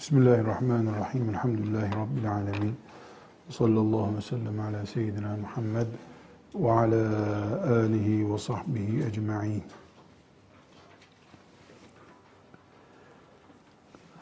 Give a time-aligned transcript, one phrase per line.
[0.00, 1.30] Bismillahirrahmanirrahim.
[1.30, 2.74] Elhamdülillahi Rabbil alemin.
[3.48, 5.86] Sallallahu ve sellem ala seyyidina Muhammed
[6.54, 9.62] ve ala alihi ve sahbihi ecma'in.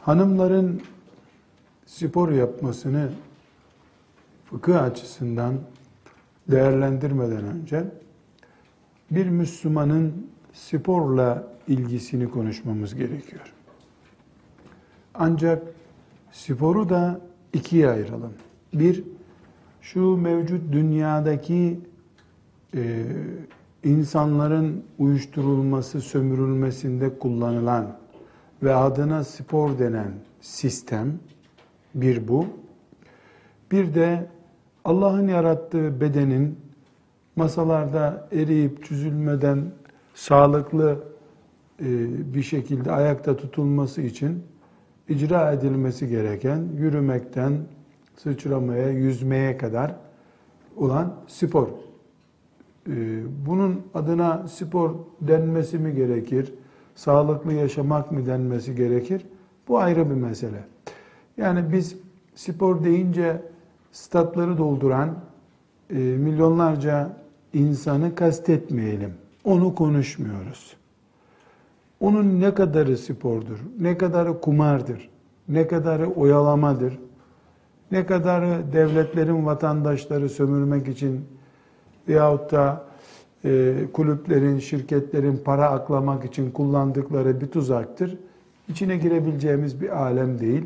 [0.02, 0.82] Hanımların
[1.86, 3.12] spor yapmasını
[4.44, 5.54] fıkıh açısından
[6.50, 7.84] değerlendirmeden önce
[9.10, 13.54] bir Müslümanın sporla ilgisini konuşmamız gerekiyor.
[15.18, 15.62] Ancak
[16.32, 17.20] sporu da
[17.52, 18.32] ikiye ayıralım.
[18.74, 19.04] Bir,
[19.80, 21.80] şu mevcut dünyadaki
[22.74, 23.04] e,
[23.84, 27.96] insanların uyuşturulması, sömürülmesinde kullanılan
[28.62, 31.18] ve adına spor denen sistem,
[31.94, 32.46] bir bu.
[33.72, 34.26] Bir de
[34.84, 36.58] Allah'ın yarattığı bedenin
[37.36, 39.64] masalarda eriyip çözülmeden
[40.14, 40.98] sağlıklı
[41.80, 41.84] e,
[42.34, 44.42] bir şekilde ayakta tutulması için
[45.08, 47.52] icra edilmesi gereken yürümekten
[48.16, 49.94] sıçramaya, yüzmeye kadar
[50.76, 51.68] olan spor.
[52.88, 52.92] Ee,
[53.46, 56.54] bunun adına spor denmesi mi gerekir?
[56.94, 59.26] Sağlıklı yaşamak mı denmesi gerekir?
[59.68, 60.64] Bu ayrı bir mesele.
[61.36, 61.96] Yani biz
[62.34, 63.42] spor deyince
[63.92, 65.14] statları dolduran
[65.90, 67.16] e, milyonlarca
[67.52, 69.14] insanı kastetmeyelim.
[69.44, 70.76] Onu konuşmuyoruz.
[72.00, 75.10] Onun ne kadarı spordur, ne kadarı kumardır,
[75.48, 76.98] ne kadarı oyalamadır,
[77.92, 81.24] ne kadarı devletlerin vatandaşları sömürmek için
[82.08, 82.84] veyahut da
[83.44, 88.18] e, kulüplerin, şirketlerin para aklamak için kullandıkları bir tuzaktır.
[88.68, 90.64] İçine girebileceğimiz bir alem değil.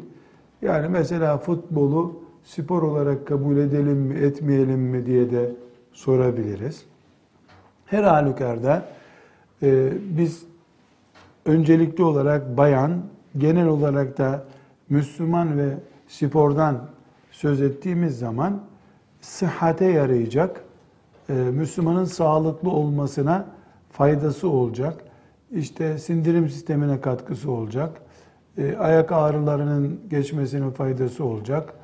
[0.63, 5.53] Yani mesela futbolu spor olarak kabul edelim mi, etmeyelim mi diye de
[5.93, 6.85] sorabiliriz.
[7.87, 8.89] Her halükarda
[9.63, 10.45] e, biz
[11.47, 13.03] öncelikli olarak bayan,
[13.39, 14.45] genel olarak da
[14.89, 15.75] Müslüman ve
[16.09, 16.89] spordan
[17.31, 18.61] söz ettiğimiz zaman
[19.21, 20.65] sıhhate yarayacak,
[21.29, 23.47] e, Müslümanın sağlıklı olmasına
[23.91, 25.05] faydası olacak,
[25.51, 28.03] işte sindirim sistemine katkısı olacak,
[28.59, 31.74] e, ayak ağrılarının geçmesine faydası olacak,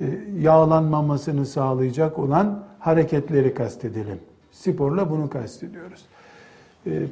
[0.00, 0.04] e,
[0.38, 4.18] yağlanmamasını sağlayacak olan hareketleri kastedelim.
[4.52, 6.04] Sporla bunu kastediyoruz.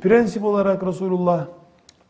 [0.02, 1.46] Prensip olarak Resulullah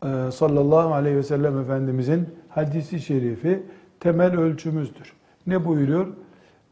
[0.03, 3.63] ee, sallallahu aleyhi ve sellem Efendimizin hadisi şerifi
[4.01, 5.13] temel ölçümüzdür.
[5.47, 6.07] Ne buyuruyor?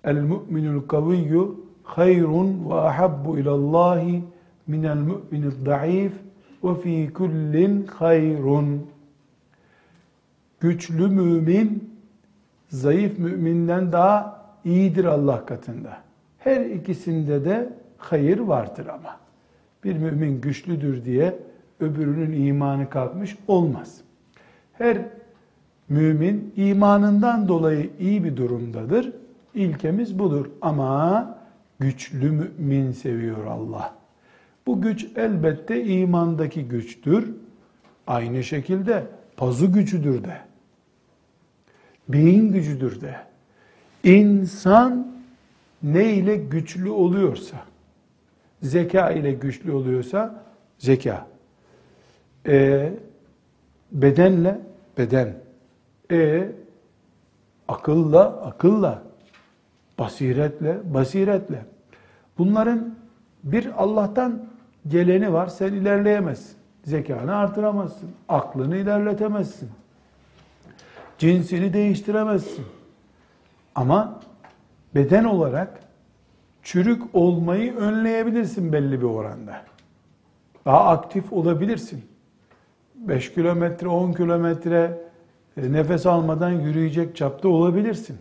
[0.05, 4.25] El mu'minul kaviyyu hayrun ve ahabbu ilallahi
[4.67, 6.13] minel mu'minid da'if
[6.65, 8.87] ve fi kullin hayrun.
[10.61, 11.95] Güçlü mümin
[12.69, 15.99] zayıf müminden daha iyidir Allah katında.
[16.39, 19.17] Her ikisinde de hayır vardır ama.
[19.85, 21.39] Bir mümin güçlüdür diye
[21.81, 24.01] öbürünün imanı kalkmış olmaz.
[24.73, 24.99] Her
[25.89, 29.13] mümin imanından dolayı iyi bir durumdadır.
[29.55, 31.39] İlkemiz budur ama
[31.81, 33.95] güçlü mümin seviyor Allah.
[34.67, 37.35] Bu güç elbette imandaki güçtür.
[38.07, 40.37] Aynı şekilde pazu gücüdür de.
[42.09, 43.17] Beyin gücüdür de.
[44.05, 45.13] İnsan
[45.83, 47.57] ne ile güçlü oluyorsa,
[48.63, 50.45] zeka ile güçlü oluyorsa
[50.79, 51.27] zeka,
[52.47, 52.93] e,
[53.93, 54.61] bedenle
[54.99, 55.35] beden.
[56.11, 56.49] E,
[57.69, 59.03] akılla akılla.
[59.99, 61.65] Basiretle basiretle.
[62.39, 62.95] Bunların
[63.45, 64.47] bir Allah'tan
[64.89, 65.47] geleni var.
[65.47, 66.57] Sen ilerleyemezsin.
[66.85, 68.11] Zekanı artıramazsın.
[68.29, 69.71] Aklını ilerletemezsin.
[71.19, 72.67] Cinsini değiştiremezsin.
[73.75, 74.21] Ama
[74.95, 75.81] beden olarak
[76.63, 79.63] çürük olmayı önleyebilirsin belli bir oranda.
[80.65, 82.10] Daha aktif olabilirsin.
[83.01, 84.99] 5 kilometre, 10 kilometre
[85.57, 88.19] e, nefes almadan yürüyecek çapta olabilirsin.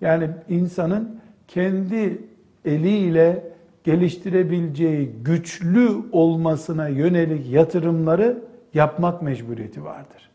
[0.00, 2.22] Yani insanın kendi
[2.64, 3.52] eliyle
[3.84, 8.42] geliştirebileceği güçlü olmasına yönelik yatırımları
[8.74, 10.30] yapmak mecburiyeti vardır.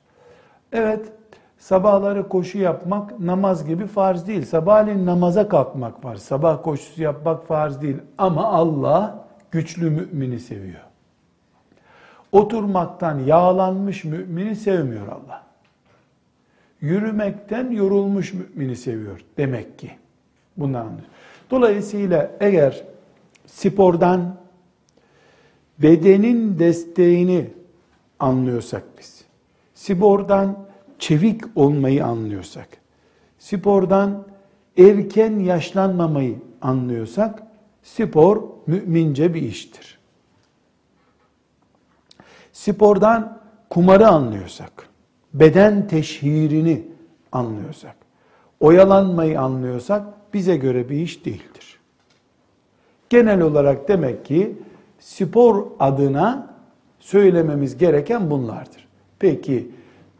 [0.71, 1.05] Evet,
[1.57, 4.45] sabahları koşu yapmak namaz gibi farz değil.
[4.45, 6.15] Sabahleyin namaza kalkmak var.
[6.15, 7.97] Sabah koşusu yapmak farz değil.
[8.17, 10.86] Ama Allah güçlü mümini seviyor
[12.31, 15.43] oturmaktan yağlanmış mümini sevmiyor Allah.
[16.81, 19.91] Yürümekten yorulmuş mümini seviyor demek ki.
[20.57, 21.09] Bundan anlıyoruz.
[21.51, 22.83] Dolayısıyla eğer
[23.45, 24.35] spordan
[25.79, 27.49] bedenin desteğini
[28.19, 29.23] anlıyorsak biz,
[29.75, 30.67] spordan
[30.99, 32.67] çevik olmayı anlıyorsak,
[33.39, 34.27] spordan
[34.77, 37.43] erken yaşlanmamayı anlıyorsak,
[37.83, 39.96] spor mümince bir iştir
[42.57, 43.39] spordan
[43.69, 44.89] kumarı anlıyorsak,
[45.33, 46.83] beden teşhirini
[47.31, 47.95] anlıyorsak,
[48.59, 51.79] oyalanmayı anlıyorsak bize göre bir iş değildir.
[53.09, 54.55] Genel olarak demek ki
[54.99, 56.53] spor adına
[56.99, 58.87] söylememiz gereken bunlardır.
[59.19, 59.71] Peki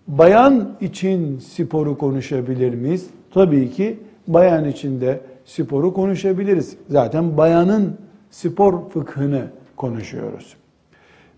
[0.07, 3.07] bayan için sporu konuşabilir miyiz?
[3.33, 6.77] Tabii ki bayan için de sporu konuşabiliriz.
[6.89, 7.97] Zaten bayanın
[8.31, 10.57] spor fıkhını konuşuyoruz.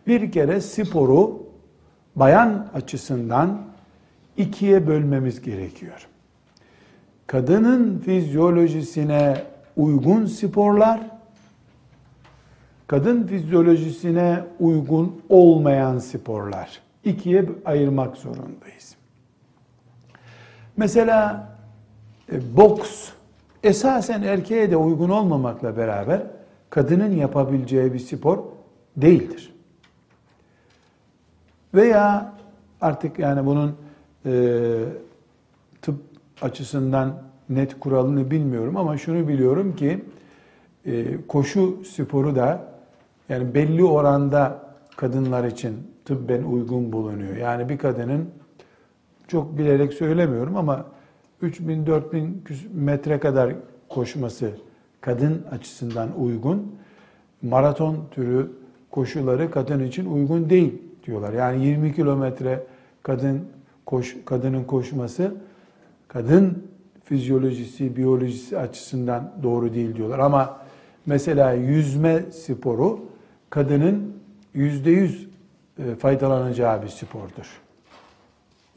[0.10, 1.44] Bir kere sporu
[2.16, 3.62] bayan açısından
[4.38, 6.08] ikiye bölmemiz gerekiyor.
[7.28, 9.44] Kadının fizyolojisine
[9.78, 11.00] uygun sporlar,
[12.88, 16.82] kadın fizyolojisine uygun olmayan sporlar.
[17.04, 18.96] ikiye ayırmak zorundayız.
[20.78, 21.50] Mesela
[22.32, 23.10] e, boks
[23.64, 26.22] esasen erkeğe de uygun olmamakla beraber
[26.70, 28.44] kadının yapabileceği bir spor
[28.98, 29.59] değildir.
[31.74, 32.33] Veya
[32.81, 33.75] artık yani bunun
[34.25, 34.31] e,
[35.81, 35.95] tıp
[36.42, 40.06] açısından net kuralını bilmiyorum ama şunu biliyorum ki
[40.86, 42.74] e, koşu sporu da
[43.30, 44.60] yani belli oranda
[44.98, 45.75] kadınlar için
[46.06, 47.36] tıbben uygun bulunuyor.
[47.36, 48.30] Yani bir kadının
[49.27, 50.86] çok bilerek söylemiyorum ama
[51.44, 52.30] 3000-4000
[52.74, 53.54] metre kadar
[53.89, 54.51] koşması
[55.01, 56.75] kadın açısından uygun.
[57.42, 58.51] Maraton türü
[58.92, 61.34] koşuları kadın için uygun değil diyorlar.
[61.34, 62.64] Yani 20 kilometre
[63.04, 63.46] kadın
[63.86, 65.34] koş, kadının koşması
[66.08, 66.68] kadın
[67.04, 70.20] fizyolojisi, biyolojisi açısından doğru değil diyorlar.
[70.20, 70.60] Ama
[71.06, 73.00] mesela yüzme sporu
[73.50, 74.14] kadının
[74.54, 75.28] yüzde yüz
[75.80, 77.62] e, faydalanacağı bir spordur.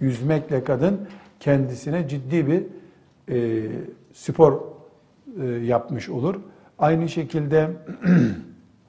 [0.00, 1.00] Yüzmekle kadın
[1.40, 2.62] kendisine ciddi bir
[3.28, 3.68] e,
[4.12, 4.60] spor
[5.40, 6.40] e, yapmış olur.
[6.78, 7.70] Aynı şekilde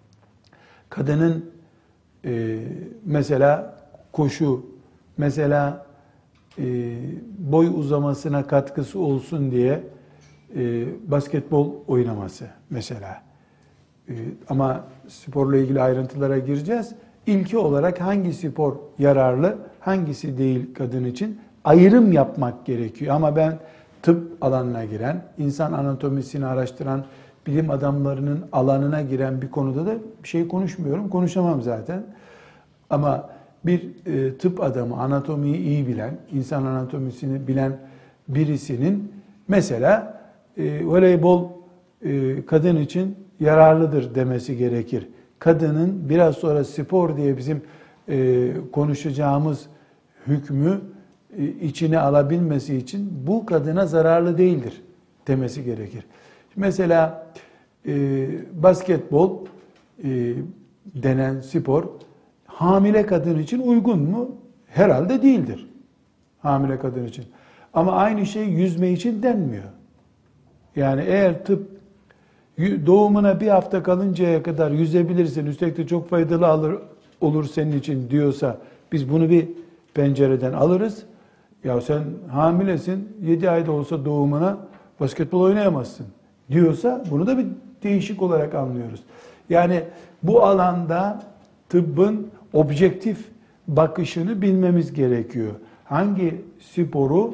[0.89, 1.52] kadının
[2.25, 2.59] e,
[3.05, 3.75] mesela
[4.11, 4.65] koşu,
[5.17, 5.85] mesela
[6.59, 6.63] e,
[7.37, 9.83] boy uzamasına katkısı olsun diye
[10.55, 13.21] e, basketbol oynaması mesela.
[14.09, 14.13] E,
[14.49, 16.91] ama sporla ilgili ayrıntılara gireceğiz.
[17.27, 23.15] İlki olarak hangi spor yararlı, hangisi değil kadın için ayrım yapmak gerekiyor.
[23.15, 23.59] Ama ben
[24.01, 27.05] tıp alanına giren, insan anatomisini araştıran
[27.47, 31.09] bilim adamlarının alanına giren bir konuda da bir şey konuşmuyorum.
[31.09, 32.03] Konuşamam zaten.
[32.89, 33.29] Ama
[33.65, 37.77] bir e, tıp adamı, anatomiyi iyi bilen, insan anatomisini bilen
[38.27, 39.11] birisinin
[39.47, 40.21] mesela
[40.57, 41.49] e, voleybol
[42.05, 45.07] e, kadın için yararlıdır demesi gerekir.
[45.39, 47.61] Kadının biraz sonra spor diye bizim
[48.09, 49.65] e, konuşacağımız
[50.27, 50.81] hükmü
[51.37, 54.81] e, içine alabilmesi için bu kadına zararlı değildir
[55.27, 56.05] demesi gerekir.
[56.55, 57.27] Mesela
[57.87, 58.27] e,
[58.63, 59.37] basketbol
[60.03, 60.33] e,
[60.85, 61.83] denen spor
[62.45, 64.35] hamile kadın için uygun mu?
[64.67, 65.69] Herhalde değildir.
[66.41, 67.25] Hamile kadın için.
[67.73, 69.63] Ama aynı şey yüzme için denmiyor.
[70.75, 71.69] Yani eğer tıp
[72.59, 76.75] doğumuna bir hafta kalıncaya kadar yüzebilirsin, üstelik de çok faydalı alır,
[77.21, 78.57] olur senin için diyorsa
[78.91, 79.47] biz bunu bir
[79.93, 81.03] pencereden alırız.
[81.63, 84.57] Ya sen hamilesin, 7 ayda olsa doğumuna
[84.99, 86.05] basketbol oynayamazsın
[86.51, 87.45] diyorsa bunu da bir
[87.83, 89.03] değişik olarak anlıyoruz.
[89.49, 89.83] Yani
[90.23, 91.23] bu alanda
[91.69, 93.17] tıbbın objektif
[93.67, 95.51] bakışını bilmemiz gerekiyor.
[95.85, 97.33] Hangi sporu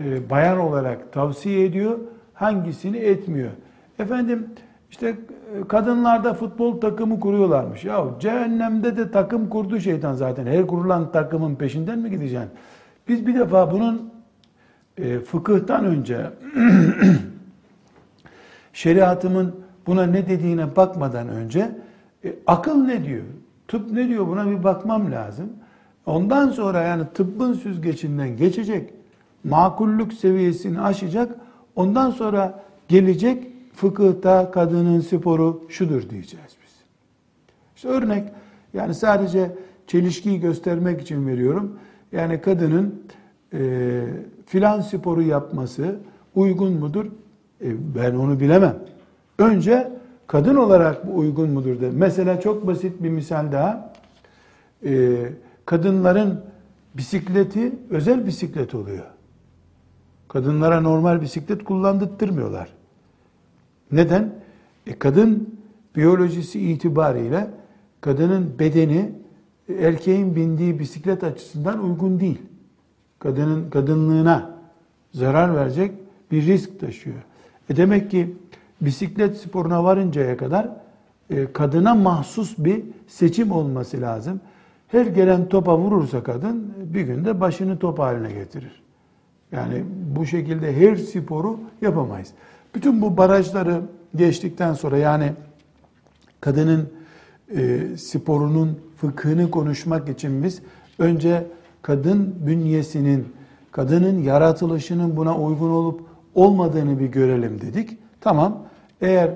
[0.00, 1.98] e, bayan olarak tavsiye ediyor,
[2.34, 3.50] hangisini etmiyor.
[3.98, 4.46] Efendim
[4.90, 7.84] işte e, kadınlarda futbol takımı kuruyorlarmış.
[7.84, 10.46] Ya cehennemde de takım kurdu şeytan zaten.
[10.46, 12.50] Her kurulan takımın peşinden mi gideceksin?
[13.08, 14.12] Biz bir defa bunun
[14.98, 16.16] e, fıkıhtan önce
[18.72, 19.54] şeriatımın
[19.86, 21.78] buna ne dediğine bakmadan önce
[22.24, 23.22] e, akıl ne diyor?
[23.68, 24.26] Tıp ne diyor?
[24.26, 25.52] Buna bir bakmam lazım.
[26.06, 28.90] Ondan sonra yani tıbbın süzgecinden geçecek,
[29.44, 31.36] makullük seviyesini aşacak.
[31.76, 36.72] Ondan sonra gelecek fıkıhta kadının sporu şudur diyeceğiz biz.
[37.76, 38.28] İşte örnek
[38.74, 39.50] yani sadece
[39.86, 41.78] çelişkiyi göstermek için veriyorum.
[42.12, 43.02] Yani kadının
[43.52, 44.02] e,
[44.46, 45.96] filan sporu yapması
[46.34, 47.06] uygun mudur?
[47.62, 48.78] E, ben onu bilemem.
[49.38, 49.92] Önce
[50.26, 51.90] kadın olarak bu uygun mudur de.
[51.90, 53.92] Mesela çok basit bir misal daha.
[54.84, 55.18] E,
[55.66, 56.40] kadınların
[56.94, 59.04] bisikleti özel bisiklet oluyor.
[60.28, 62.68] Kadınlara normal bisiklet kullandırtmıyorlar.
[63.92, 64.34] Neden?
[64.86, 65.58] E, kadın
[65.96, 67.50] biyolojisi itibariyle
[68.00, 69.12] kadının bedeni
[69.78, 72.42] erkeğin bindiği bisiklet açısından uygun değil.
[73.18, 74.58] Kadının kadınlığına
[75.12, 75.92] zarar verecek
[76.30, 77.22] bir risk taşıyor.
[77.72, 78.36] E demek ki
[78.80, 80.68] bisiklet sporuna varıncaya kadar
[81.30, 84.40] e, kadına mahsus bir seçim olması lazım.
[84.88, 88.82] Her gelen topa vurursa kadın bir günde başını top haline getirir.
[89.52, 89.84] Yani
[90.16, 92.28] bu şekilde her sporu yapamayız.
[92.74, 93.80] Bütün bu barajları
[94.16, 95.32] geçtikten sonra yani
[96.40, 96.92] kadının
[97.56, 100.62] e, sporunun fıkhını konuşmak için biz
[100.98, 101.46] önce
[101.82, 103.26] kadın bünyesinin,
[103.70, 107.98] kadının yaratılışının buna uygun olup olmadığını bir görelim dedik.
[108.20, 108.62] Tamam.
[109.00, 109.30] Eğer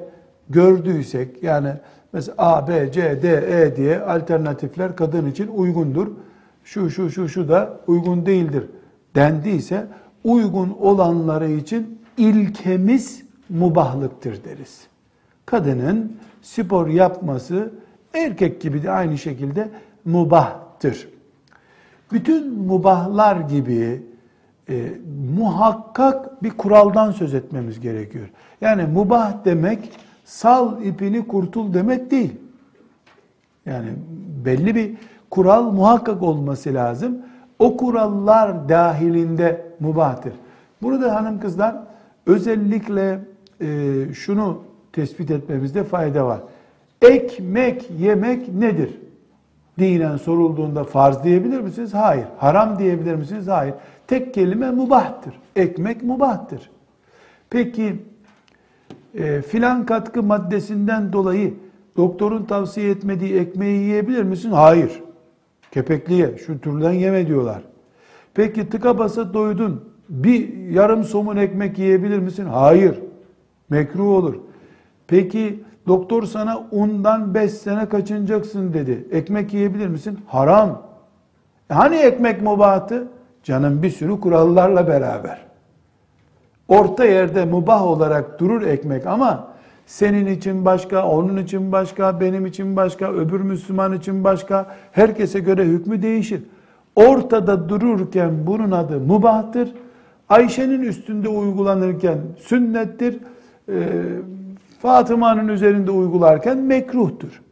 [0.49, 1.73] gördüysek yani
[2.13, 3.29] mesela A, B, C, D,
[3.63, 6.09] E diye alternatifler kadın için uygundur.
[6.65, 8.65] Şu, şu, şu, şu da uygun değildir
[9.15, 9.87] dendiyse
[10.25, 14.87] uygun olanları için ilkemiz mubahlıktır deriz.
[15.47, 17.73] Kadının spor yapması
[18.15, 19.69] erkek gibi de aynı şekilde
[20.05, 21.09] mubahtır.
[22.13, 24.03] Bütün mubahlar gibi
[24.69, 24.93] e,
[25.37, 28.29] muhakkak bir kuraldan söz etmemiz gerekiyor.
[28.61, 29.91] Yani mubah demek
[30.25, 32.33] sal ipini kurtul demek değil.
[33.67, 33.89] Yani
[34.45, 34.95] belli bir
[35.31, 37.19] kural muhakkak olması lazım.
[37.59, 40.33] O kurallar dahilinde mubahtır.
[40.83, 41.77] Burada hanım kızlar
[42.27, 43.21] özellikle
[43.61, 46.41] e, şunu tespit etmemizde fayda var.
[47.03, 48.91] Ekmek yemek nedir?
[49.79, 51.95] Dinen sorulduğunda farz diyebilir misiniz?
[51.95, 52.27] Hayır.
[52.39, 53.49] Haram diyebilir misiniz?
[53.49, 53.75] Hayır.
[54.07, 55.35] Tek kelime mubahtır.
[55.57, 56.71] Ekmek mubahtır.
[57.51, 57.97] Peki
[59.15, 61.55] e, filan katkı maddesinden dolayı
[61.97, 64.51] doktorun tavsiye etmediği ekmeği yiyebilir misin?
[64.51, 65.03] Hayır.
[65.71, 67.63] Kepekliye, şu türden yeme diyorlar.
[68.35, 72.47] Peki tıka basa doydun, bir yarım somun ekmek yiyebilir misin?
[72.47, 72.99] Hayır.
[73.71, 74.35] Mekruh olur.
[75.07, 79.09] Peki doktor sana undan 5 sene kaçınacaksın dedi.
[79.13, 80.19] Ekmek yiyebilir misin?
[80.27, 80.83] Haram.
[81.71, 83.09] E hani ekmek mubahtı?
[83.43, 85.39] Canım bir sürü kurallarla beraber.
[86.69, 89.49] Orta yerde mubah olarak durur ekmek ama
[89.87, 94.67] senin için başka, onun için başka, benim için başka, öbür Müslüman için başka.
[94.93, 96.43] Herkese göre hükmü değişir.
[96.97, 99.73] Ortada dururken bunun adı mubahtır.
[100.29, 103.19] Ayşe'nin üstünde uygulanırken sünnettir.
[103.69, 103.73] Ee,
[104.79, 107.43] Fatıma'nın üzerinde uygularken mekruhtur.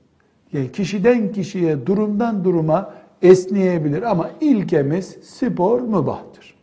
[0.52, 6.54] Yani kişiden kişiye, durumdan duruma esneyebilir ama ilkemiz spor mübahtır.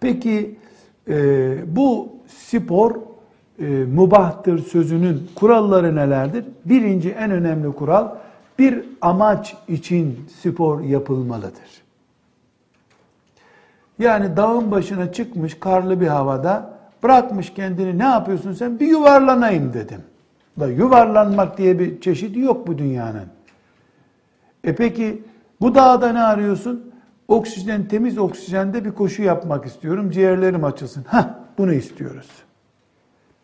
[0.00, 0.58] Peki
[1.08, 2.94] e, bu spor
[3.58, 6.44] e, mubahtır sözünün kuralları nelerdir?
[6.64, 8.08] Birinci en önemli kural
[8.58, 11.82] bir amaç için spor yapılmalıdır.
[13.98, 18.80] Yani dağın başına çıkmış karlı bir havada bırakmış kendini ne yapıyorsun sen?
[18.80, 20.00] Bir yuvarlanayım dedim.
[20.60, 23.26] Da yuvarlanmak diye bir çeşidi yok bu dünyanın.
[24.64, 25.24] E peki
[25.60, 26.92] bu dağda ne arıyorsun?
[27.28, 30.10] Oksijen, temiz oksijende bir koşu yapmak istiyorum.
[30.10, 31.04] Ciğerlerim açılsın.
[31.04, 32.28] Ha, bunu istiyoruz.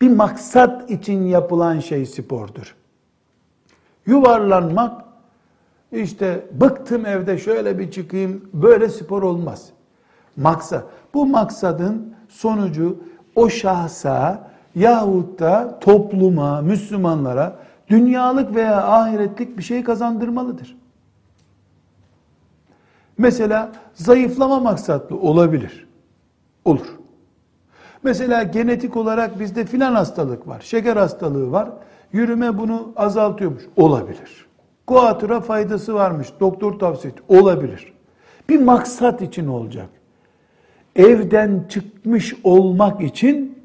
[0.01, 2.75] Bir maksat için yapılan şey spordur.
[4.05, 5.03] Yuvarlanmak,
[5.91, 9.69] işte bıktım evde şöyle bir çıkayım, böyle spor olmaz.
[10.37, 10.85] Maksat.
[11.13, 13.03] Bu maksadın sonucu
[13.35, 17.55] o şahsa yahut da topluma, Müslümanlara
[17.89, 20.77] dünyalık veya ahiretlik bir şey kazandırmalıdır.
[23.17, 25.87] Mesela zayıflama maksatlı olabilir.
[26.65, 26.87] Olur.
[28.03, 31.69] Mesela genetik olarak bizde filan hastalık var, şeker hastalığı var.
[32.13, 33.63] Yürüme bunu azaltıyormuş.
[33.77, 34.47] Olabilir.
[34.87, 36.27] Kuatıra faydası varmış.
[36.39, 37.23] Doktor tavsiye etti.
[37.27, 37.93] Olabilir.
[38.49, 39.89] Bir maksat için olacak.
[40.99, 43.59] Evden çıkmış olmak için,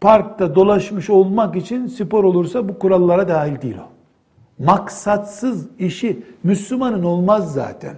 [0.00, 3.88] parkta dolaşmış olmak için spor olursa bu kurallara dahil değil o.
[4.64, 7.96] Maksatsız işi Müslümanın olmaz zaten.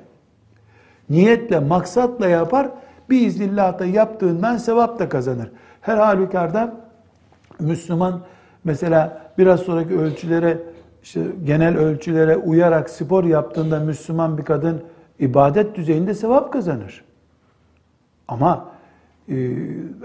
[1.10, 2.68] Niyetle, maksatla yapar,
[3.10, 5.50] biiznillah da yaptığından sevap da kazanır.
[5.80, 6.74] Her halükarda
[7.60, 8.20] Müslüman
[8.64, 10.58] mesela biraz sonraki ölçülere
[11.02, 14.82] işte genel ölçülere uyarak spor yaptığında Müslüman bir kadın
[15.18, 17.04] ibadet düzeyinde sevap kazanır.
[18.32, 18.68] Ama
[19.28, 19.34] e,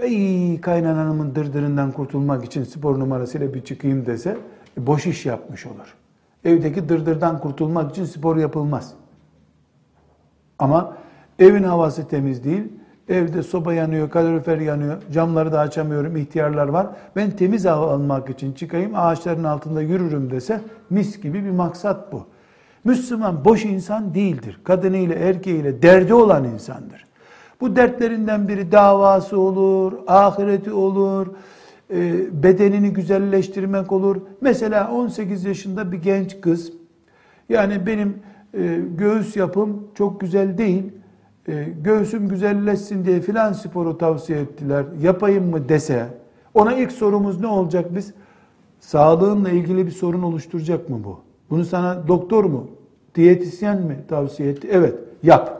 [0.02, 4.36] ey kaynanamın dırdırından kurtulmak için spor numarasıyla bir çıkayım dese
[4.78, 5.94] e, boş iş yapmış olur.
[6.44, 8.94] Evdeki dırdırdan kurtulmak için spor yapılmaz.
[10.58, 10.96] Ama
[11.38, 12.62] evin havası temiz değil,
[13.08, 16.86] Evde soba yanıyor, kalorifer yanıyor, camları da açamıyorum, ihtiyarlar var.
[17.16, 22.26] Ben temiz hava almak için çıkayım, ağaçların altında yürürüm dese mis gibi bir maksat bu.
[22.84, 24.60] Müslüman boş insan değildir.
[24.64, 27.07] Kadınıyla, erkeğiyle derdi olan insandır.
[27.60, 31.26] Bu dertlerinden biri davası olur, ahireti olur,
[31.90, 34.16] e, bedenini güzelleştirmek olur.
[34.40, 36.72] Mesela 18 yaşında bir genç kız,
[37.48, 38.16] yani benim
[38.54, 40.92] e, göğüs yapım çok güzel değil,
[41.48, 44.84] e, göğsüm güzelleşsin diye filan sporu tavsiye ettiler.
[45.02, 46.06] Yapayım mı dese
[46.54, 48.14] ona ilk sorumuz ne olacak biz?
[48.80, 51.20] Sağlığınla ilgili bir sorun oluşturacak mı bu?
[51.50, 52.66] Bunu sana doktor mu,
[53.14, 54.68] diyetisyen mi tavsiye etti?
[54.72, 55.57] Evet, yap.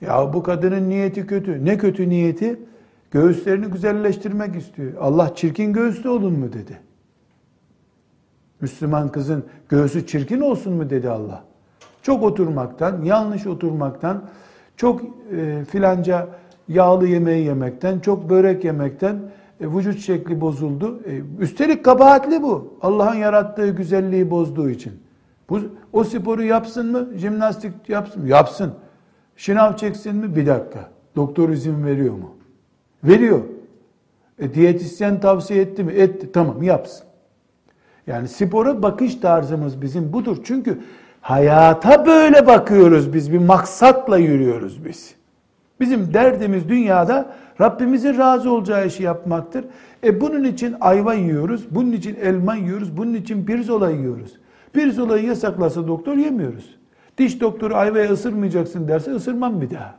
[0.00, 1.64] Ya bu kadının niyeti kötü.
[1.64, 2.60] Ne kötü niyeti?
[3.10, 4.92] Göğüslerini güzelleştirmek istiyor.
[5.00, 6.80] Allah çirkin göğüslü olun mu dedi.
[8.60, 11.44] Müslüman kızın göğsü çirkin olsun mu dedi Allah.
[12.02, 14.24] Çok oturmaktan, yanlış oturmaktan,
[14.76, 15.02] çok
[15.36, 16.28] e, filanca
[16.68, 19.16] yağlı yemeği yemekten, çok börek yemekten
[19.60, 21.00] e, vücut şekli bozuldu.
[21.06, 22.74] E, üstelik kabahatli bu.
[22.82, 24.92] Allah'ın yarattığı güzelliği bozduğu için.
[25.48, 25.60] Bu,
[25.92, 27.08] o sporu yapsın mı?
[27.16, 28.28] Jimnastik yapsın mı?
[28.28, 28.72] Yapsın.
[29.40, 30.36] Şınav çeksin mi?
[30.36, 30.90] Bir dakika.
[31.16, 32.34] Doktor izin veriyor mu?
[33.04, 33.40] Veriyor.
[34.38, 35.92] E, diyetisyen tavsiye etti mi?
[35.92, 36.32] Etti.
[36.32, 37.06] Tamam yapsın.
[38.06, 40.36] Yani spora bakış tarzımız bizim budur.
[40.44, 40.78] Çünkü
[41.20, 43.32] hayata böyle bakıyoruz biz.
[43.32, 45.14] Bir maksatla yürüyoruz biz.
[45.80, 49.64] Bizim derdimiz dünyada Rabbimizin razı olacağı işi yapmaktır.
[50.04, 54.32] E bunun için ayva yiyoruz, bunun için elma yiyoruz, bunun için pirzola yiyoruz.
[54.72, 56.79] Pirzolayı yasaklasa doktor yemiyoruz.
[57.20, 59.94] Diş doktoru ayvaya ısırmayacaksın derse ısırmam bir daha.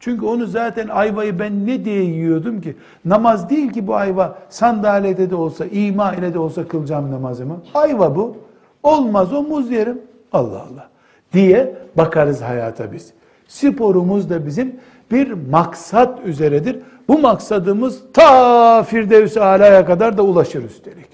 [0.00, 2.76] Çünkü onu zaten ayvayı ben ne diye yiyordum ki?
[3.04, 7.62] Namaz değil ki bu ayva sandalyede de olsa, ima ile de olsa kılacağım namazımı.
[7.74, 8.36] Ayva bu.
[8.82, 10.00] Olmaz o muz yerim.
[10.32, 10.88] Allah Allah.
[11.32, 13.12] Diye bakarız hayata biz.
[13.48, 14.76] Sporumuz da bizim
[15.10, 16.78] bir maksat üzeredir.
[17.08, 21.08] Bu maksadımız ta Firdevs-i Ala'ya kadar da ulaşır üstelik.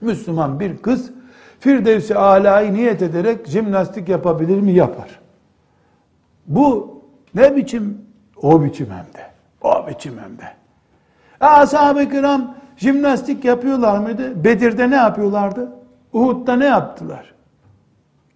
[0.00, 1.10] Müslüman bir kız
[1.60, 4.72] Firdevs-i Ala'yı niyet ederek jimnastik yapabilir mi?
[4.72, 5.20] Yapar.
[6.46, 7.00] Bu
[7.34, 7.98] ne biçim?
[8.42, 9.26] O biçim hem de.
[9.62, 10.44] O biçim hem de.
[11.40, 14.44] Ashab-ı kiram jimnastik yapıyorlar mıydı?
[14.44, 15.72] Bedir'de ne yapıyorlardı?
[16.12, 17.34] Uhud'da ne yaptılar?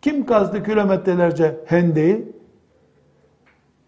[0.02, 2.32] Kim kazdı kilometrelerce hendeyi?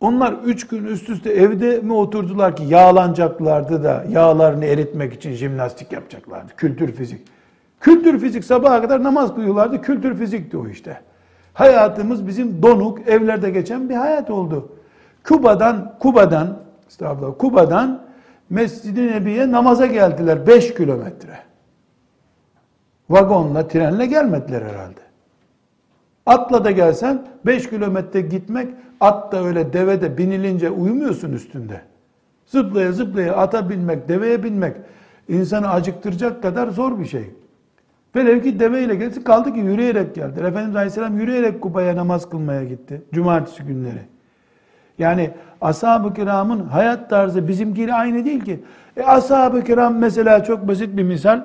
[0.01, 5.93] Onlar üç gün üst üste evde mi oturdular ki yağlanacaklardı da yağlarını eritmek için jimnastik
[5.93, 6.53] yapacaklardı.
[6.57, 7.21] Kültür fizik.
[7.83, 9.81] Kültür fizik sabaha kadar namaz kılıyorlardı.
[9.81, 11.01] Kültür fizikti o işte.
[11.55, 14.73] Hayatımız bizim donuk, evlerde geçen bir hayat oldu.
[15.25, 16.59] Kuba'dan, Kuba'dan,
[16.89, 18.03] estağfurullah, Kuba'dan
[18.51, 21.39] Mescid-i Nebi'ye namaza geldiler 5 kilometre.
[23.11, 25.01] Vagonla, trenle gelmediler herhalde.
[26.27, 31.81] Atla da gelsen 5 kilometre gitmek, at da öyle deve de binilince uyumuyorsun üstünde.
[32.47, 34.77] Zıplaya zıplaya ata binmek, deveye binmek
[35.29, 37.31] insanı acıktıracak kadar zor bir şey.
[38.17, 40.41] Velev ki deveyle gelsin kaldı ki yürüyerek geldi.
[40.41, 43.03] Efendimiz Aleyhisselam yürüyerek Kuba'ya namaz kılmaya gitti.
[43.15, 44.03] Cumartesi günleri.
[44.99, 48.61] Yani ashab-ı kiramın hayat tarzı bizimkiyle aynı değil ki.
[48.97, 51.43] E, ashab-ı kiram mesela çok basit bir misal.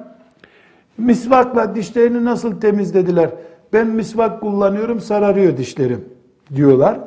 [0.97, 3.29] Misvakla dişlerini nasıl temizlediler?
[3.73, 6.05] Ben misvak kullanıyorum sararıyor dişlerim
[6.55, 6.99] diyorlar.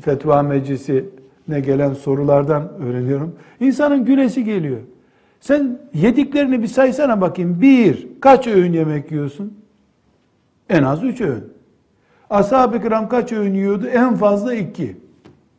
[0.00, 3.34] Fetva meclisine gelen sorulardan öğreniyorum.
[3.60, 4.78] İnsanın gülesi geliyor.
[5.40, 7.60] Sen yediklerini bir saysana bakayım.
[7.60, 9.58] Bir, kaç öğün yemek yiyorsun?
[10.68, 11.44] En az üç öğün.
[12.30, 13.86] Ashab-ı kiram kaç öğün yiyordu?
[13.86, 14.96] En fazla iki.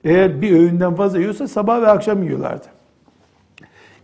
[0.04, 2.68] Eğer bir öğünden fazla yiyorsa sabah ve akşam yiyorlardı.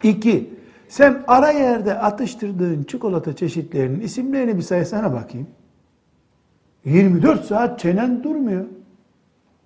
[0.04, 0.50] İki,
[0.88, 5.48] sen ara yerde atıştırdığın çikolata çeşitlerinin isimlerini bir saysana bakayım.
[6.86, 8.66] 24 saat çenen durmuyor.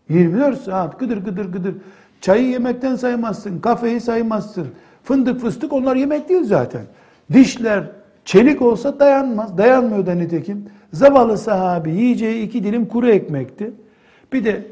[0.09, 1.75] 24 saat gıdır gıdır gıdır.
[2.21, 4.67] Çayı yemekten saymazsın, kafeyi saymazsın.
[5.09, 6.81] Fındık fıstık onlar yemek değil zaten.
[7.33, 7.83] Dişler
[8.25, 9.57] çelik olsa dayanmaz.
[9.57, 10.65] Dayanmıyor da nitekim.
[10.93, 13.71] Zavallı sahabi yiyeceği iki dilim kuru ekmekti.
[14.33, 14.65] Bir de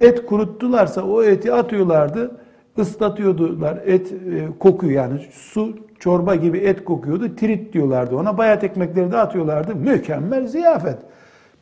[0.00, 2.30] et kuruttularsa o eti atıyorlardı.
[2.78, 3.78] ıslatıyordular.
[3.86, 4.16] Et e,
[4.58, 7.36] kokuyor yani su çorba gibi et kokuyordu.
[7.36, 8.38] Trit diyorlardı ona.
[8.38, 9.74] Bayat ekmekleri de atıyorlardı.
[9.74, 10.98] Mükemmel ziyafet.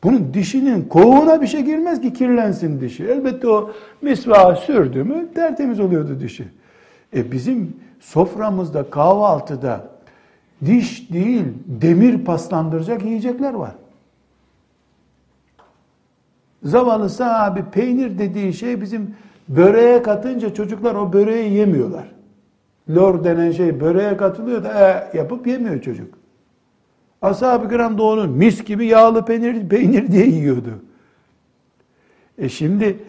[0.03, 3.03] Bunun dişinin kovuğuna bir şey girmez ki kirlensin dişi.
[3.03, 6.47] Elbette o misvağı sürdü mü tertemiz oluyordu dişi.
[7.15, 9.89] E bizim soframızda kahvaltıda
[10.65, 13.75] diş değil demir paslandıracak yiyecekler var.
[16.63, 19.15] Zavallı sahabi peynir dediği şey bizim
[19.49, 22.07] böreğe katınca çocuklar o böreği yemiyorlar.
[22.89, 24.73] Lor denen şey böreğe katılıyor da
[25.13, 26.13] e, yapıp yemiyor çocuk.
[27.21, 30.69] Ashab-ı kiram da onun mis gibi yağlı peynir, peynir diye yiyordu.
[32.37, 32.99] E şimdi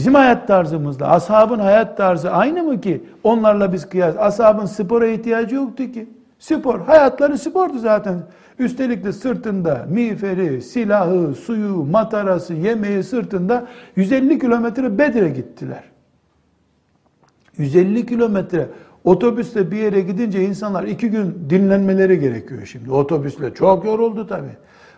[0.00, 3.04] bizim hayat tarzımızla ashabın hayat tarzı aynı mı ki?
[3.24, 4.16] Onlarla biz kıyas.
[4.18, 6.08] Ashabın spora ihtiyacı yoktu ki.
[6.38, 8.22] Spor, hayatları spordu zaten.
[8.58, 15.84] Üstelik de sırtında miğferi, silahı, suyu, matarası, yemeği sırtında 150 kilometre Bedir'e gittiler.
[17.56, 18.68] 150 kilometre
[19.04, 22.90] otobüsle bir yere gidince insanlar iki gün dinlenmeleri gerekiyor şimdi.
[22.90, 24.48] Otobüsle çok yoruldu tabi.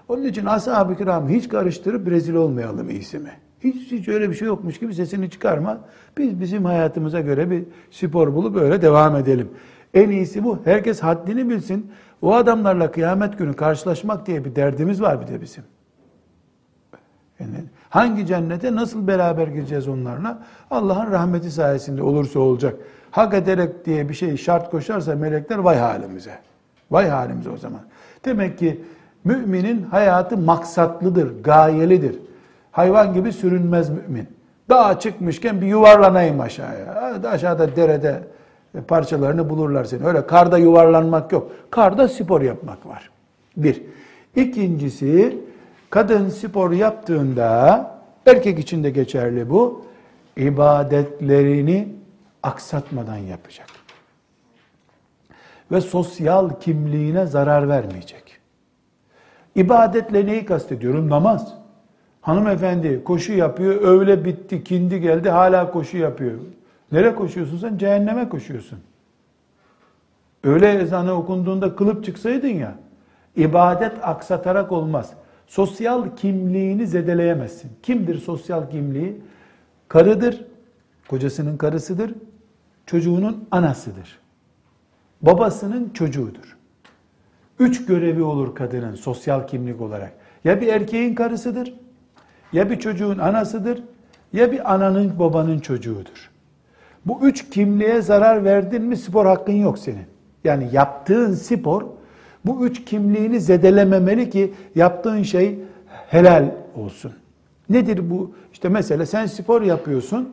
[0.09, 3.31] Onun için ashab-ı kiram hiç karıştırıp rezil olmayalım iyisi mi?
[3.65, 5.81] Hiç, hiç öyle bir şey yokmuş gibi sesini çıkarma.
[6.19, 9.49] Biz bizim hayatımıza göre bir spor bulup böyle devam edelim.
[9.95, 10.59] En iyisi bu.
[10.65, 11.93] Herkes haddini bilsin.
[12.23, 15.65] O adamlarla kıyamet günü karşılaşmak diye bir derdimiz var bir de bizim.
[17.41, 17.55] Yani
[17.93, 20.39] Hangi cennete nasıl beraber gireceğiz onlarla?
[20.71, 22.75] Allah'ın rahmeti sayesinde olursa olacak.
[23.11, 26.39] Hak ederek diye bir şey şart koşarsa melekler vay halimize.
[26.91, 27.81] Vay halimize o zaman.
[28.25, 28.85] Demek ki
[29.25, 32.19] müminin hayatı maksatlıdır, gayelidir.
[32.73, 34.29] Hayvan gibi sürünmez mümin.
[34.69, 37.21] Dağa çıkmışken bir yuvarlanayım aşağıya.
[37.25, 38.23] Aşağıda derede
[38.89, 40.07] parçalarını bulurlar seni.
[40.07, 41.53] Öyle karda yuvarlanmak yok.
[41.71, 43.11] Karda spor yapmak var.
[43.57, 43.83] Bir.
[44.37, 45.39] İkincisi
[45.91, 47.91] kadın spor yaptığında
[48.27, 49.85] erkek için de geçerli bu.
[50.37, 51.89] ibadetlerini
[52.43, 53.67] aksatmadan yapacak.
[55.73, 58.39] Ve sosyal kimliğine zarar vermeyecek.
[59.55, 61.11] İbadetle neyi kastediyorum?
[61.11, 61.62] Namaz.
[62.23, 66.39] Hanımefendi koşu yapıyor, öğle bitti, kindi geldi, hala koşu yapıyor.
[66.93, 67.79] Nereye koşuyorsun sen?
[67.79, 68.79] Cehenneme koşuyorsun.
[70.45, 72.75] Öğle ezanı okunduğunda kılıp çıksaydın ya,
[73.37, 75.13] ibadet aksatarak olmaz.
[75.47, 77.71] Sosyal kimliğini zedeleyemezsin.
[77.83, 79.21] Kimdir sosyal kimliği?
[79.89, 80.45] Karıdır,
[81.09, 82.15] kocasının karısıdır,
[82.87, 84.19] çocuğunun anasıdır.
[85.23, 86.57] Babasının çocuğudur.
[87.59, 90.13] Üç görevi olur kadının sosyal kimlik olarak.
[90.45, 91.75] Ya bir erkeğin karısıdır,
[92.53, 93.83] ya bir çocuğun anasıdır,
[94.33, 96.31] ya bir ananın babanın çocuğudur.
[97.07, 100.07] Bu üç kimliğe zarar verdin mi spor hakkın yok senin.
[100.45, 101.83] Yani yaptığın spor
[102.45, 105.59] bu üç kimliğini zedelememeli ki yaptığın şey
[106.09, 106.45] helal
[106.77, 107.13] olsun.
[107.69, 108.31] Nedir bu?
[108.53, 110.29] İşte mesela sen spor yapıyorsun.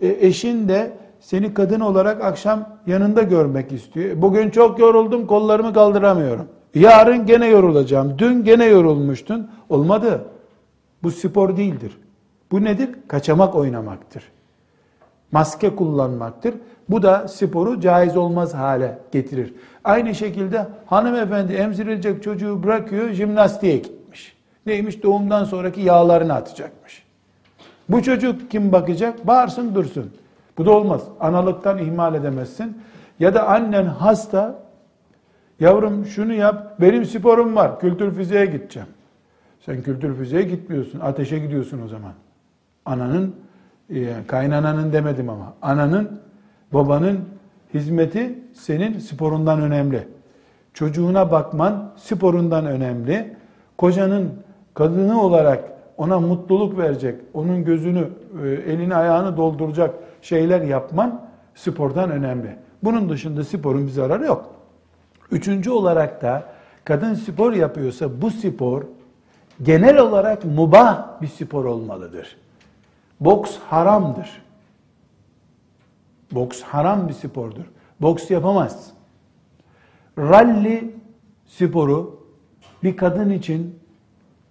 [0.00, 4.22] E, eşin de seni kadın olarak akşam yanında görmek istiyor.
[4.22, 6.46] Bugün çok yoruldum, kollarımı kaldıramıyorum.
[6.74, 8.18] Yarın gene yorulacağım.
[8.18, 9.50] Dün gene yorulmuştun.
[9.68, 10.24] Olmadı.
[11.02, 11.98] Bu spor değildir.
[12.50, 12.90] Bu nedir?
[13.08, 14.24] Kaçamak oynamaktır.
[15.32, 16.54] Maske kullanmaktır.
[16.88, 19.54] Bu da sporu caiz olmaz hale getirir.
[19.84, 24.36] Aynı şekilde hanımefendi emzirilecek çocuğu bırakıyor, jimnastiğe gitmiş.
[24.66, 25.02] Neymiş?
[25.02, 27.02] Doğumdan sonraki yağlarını atacakmış.
[27.88, 29.26] Bu çocuk kim bakacak?
[29.26, 30.10] Bağırsın dursun.
[30.58, 31.02] Bu da olmaz.
[31.20, 32.78] Analıktan ihmal edemezsin.
[33.20, 34.62] Ya da annen hasta,
[35.60, 38.88] yavrum şunu yap, benim sporum var, kültür fiziğe gideceğim.
[39.68, 42.12] Sen kültür fiziğe gitmiyorsun, ateşe gidiyorsun o zaman.
[42.84, 43.34] Ananın,
[43.90, 46.20] e, kaynananın demedim ama, ananın,
[46.72, 47.20] babanın
[47.74, 50.08] hizmeti senin sporundan önemli.
[50.74, 53.36] Çocuğuna bakman sporundan önemli.
[53.78, 54.30] Kocanın
[54.74, 55.64] kadını olarak
[55.96, 58.08] ona mutluluk verecek, onun gözünü,
[58.44, 61.20] e, elini ayağını dolduracak şeyler yapman
[61.54, 62.56] spordan önemli.
[62.82, 64.54] Bunun dışında sporun bir zararı yok.
[65.30, 66.42] Üçüncü olarak da
[66.84, 68.82] kadın spor yapıyorsa bu spor
[69.62, 72.36] genel olarak mubah bir spor olmalıdır.
[73.20, 74.42] Boks haramdır.
[76.32, 77.64] Boks haram bir spordur.
[78.00, 78.90] Boks yapamaz.
[80.18, 80.94] Rally
[81.46, 82.20] sporu
[82.82, 83.78] bir kadın için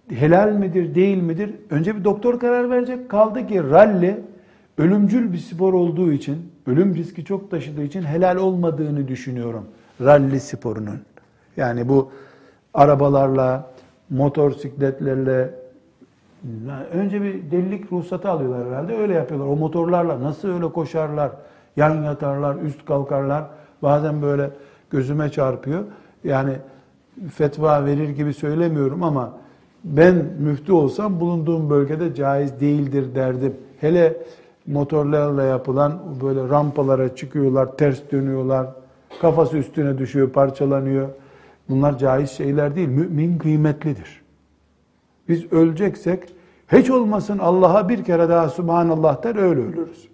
[0.09, 1.55] helal midir değil midir?
[1.69, 3.09] Önce bir doktor karar verecek.
[3.09, 4.15] Kaldı ki rally
[4.77, 9.65] ölümcül bir spor olduğu için, ölüm riski çok taşıdığı için helal olmadığını düşünüyorum
[10.01, 11.01] rally sporunun.
[11.57, 12.11] Yani bu
[12.73, 13.71] arabalarla,
[14.09, 15.49] motosikletlerle
[16.93, 18.97] önce bir delilik ruhsatı alıyorlar herhalde.
[18.97, 19.47] Öyle yapıyorlar.
[19.47, 21.31] O motorlarla nasıl öyle koşarlar,
[21.75, 23.43] yan yatarlar, üst kalkarlar.
[23.81, 24.49] Bazen böyle
[24.89, 25.83] gözüme çarpıyor.
[26.23, 26.53] Yani
[27.33, 29.33] fetva verir gibi söylemiyorum ama
[29.83, 33.53] ben müftü olsam bulunduğum bölgede caiz değildir derdim.
[33.81, 34.17] Hele
[34.67, 38.67] motorlarla yapılan böyle rampalara çıkıyorlar, ters dönüyorlar,
[39.21, 41.09] kafası üstüne düşüyor, parçalanıyor.
[41.69, 42.87] Bunlar caiz şeyler değil.
[42.87, 44.21] Mümin kıymetlidir.
[45.29, 46.23] Biz öleceksek
[46.71, 50.07] hiç olmasın Allah'a bir kere daha Subhanallah der öyle ölürüz.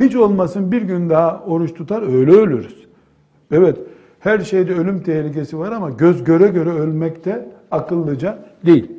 [0.00, 2.86] Hiç olmasın bir gün daha oruç tutar öyle ölürüz.
[3.52, 3.78] Evet
[4.20, 8.92] her şeyde ölüm tehlikesi var ama göz göre göre ölmek de akıllıca değil.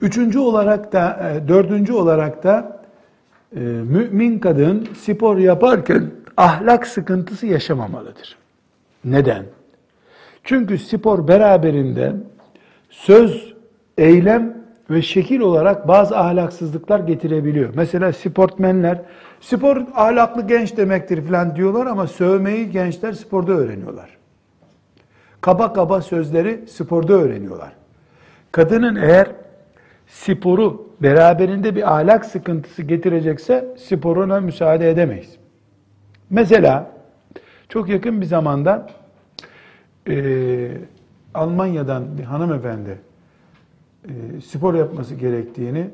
[0.00, 2.82] Üçüncü olarak da, e, dördüncü olarak da
[3.56, 8.39] e, mümin kadın spor yaparken ahlak sıkıntısı yaşamamalıdır.
[9.04, 9.44] Neden?
[10.44, 12.12] Çünkü spor beraberinde
[12.90, 13.54] söz,
[13.98, 14.60] eylem
[14.90, 17.70] ve şekil olarak bazı ahlaksızlıklar getirebiliyor.
[17.74, 19.00] Mesela sportmenler,
[19.40, 24.16] spor ahlaklı genç demektir falan diyorlar ama sövmeyi gençler sporda öğreniyorlar.
[25.40, 27.72] Kaba kaba sözleri sporda öğreniyorlar.
[28.52, 29.26] Kadının eğer
[30.06, 35.36] sporu beraberinde bir ahlak sıkıntısı getirecekse sporuna müsaade edemeyiz.
[36.30, 36.90] Mesela
[37.70, 38.90] çok yakın bir zamanda
[40.08, 40.70] e,
[41.34, 42.98] Almanya'dan bir hanımefendi
[44.04, 45.90] e, spor yapması gerektiğini,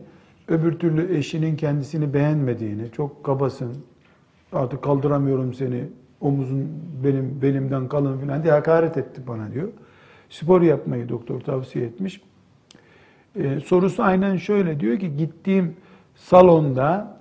[0.48, 3.76] öbür türlü eşinin kendisini beğenmediğini, çok kabasın,
[4.52, 5.84] artık kaldıramıyorum seni,
[6.20, 6.68] omuzun
[7.04, 9.68] benim belimden kalın filan diye hakaret etti bana diyor.
[10.30, 12.20] Spor yapmayı doktor tavsiye etmiş.
[13.36, 15.76] E, sorusu aynen şöyle diyor ki gittiğim
[16.14, 17.15] salonda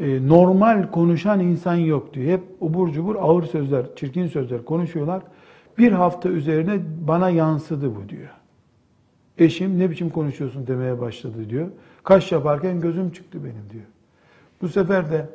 [0.00, 2.32] e, normal konuşan insan yok diyor.
[2.32, 5.22] Hep ubur cubur ağır sözler, çirkin sözler konuşuyorlar.
[5.78, 8.28] Bir hafta üzerine bana yansıdı bu diyor.
[9.38, 11.68] Eşim ne biçim konuşuyorsun demeye başladı diyor.
[12.04, 13.84] Kaş yaparken gözüm çıktı benim diyor.
[14.62, 15.28] Bu sefer de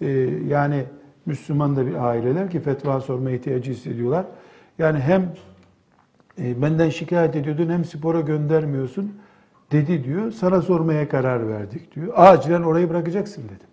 [0.00, 0.08] e,
[0.48, 0.84] yani
[1.26, 4.24] Müslüman da bir aileler ki fetva sorma ihtiyacı hissediyorlar.
[4.78, 5.32] Yani hem
[6.38, 9.12] e, benden şikayet ediyordun hem spora göndermiyorsun
[9.72, 10.30] dedi diyor.
[10.30, 12.12] Sana sormaya karar verdik diyor.
[12.16, 13.66] Acilen orayı bırakacaksın dedim.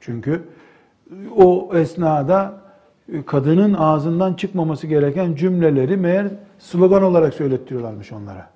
[0.00, 0.42] Çünkü
[1.36, 2.60] o esnada
[3.12, 8.50] e, kadının ağzından çıkmaması gereken cümleleri meğer slogan olarak söylettiriyorlarmış onlara.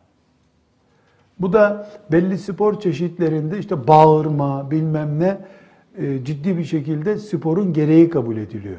[1.38, 5.38] Bu da belli spor çeşitlerinde işte bağırma bilmem ne
[5.98, 8.78] e, ciddi bir şekilde sporun gereği kabul ediliyor.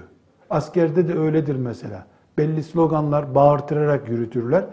[0.50, 2.06] Askerde de öyledir mesela.
[2.38, 4.64] Belli sloganlar bağırtırarak yürütürler.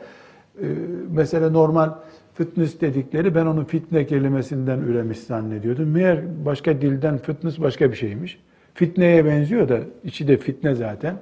[0.61, 0.67] E,
[1.11, 1.91] mesela normal
[2.35, 5.91] fitness dedikleri ben onu fitne kelimesinden üremiş zannediyordum.
[5.91, 8.39] Meğer başka dilden fitness başka bir şeymiş.
[8.75, 11.15] Fitneye benziyor da içi de fitne zaten.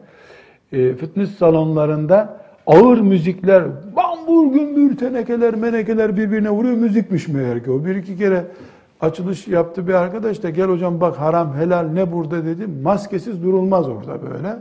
[0.73, 3.65] E, fitness salonlarında ağır müzikler,
[3.97, 6.77] bambur gümbür tenekeler, menekeler birbirine vuruyor.
[6.77, 7.85] Müzikmiş meğer ki o.
[7.85, 8.45] Bir iki kere
[9.01, 12.67] açılış yaptı bir arkadaş da gel hocam bak haram helal ne burada dedi.
[12.83, 14.57] Maskesiz durulmaz orada böyle.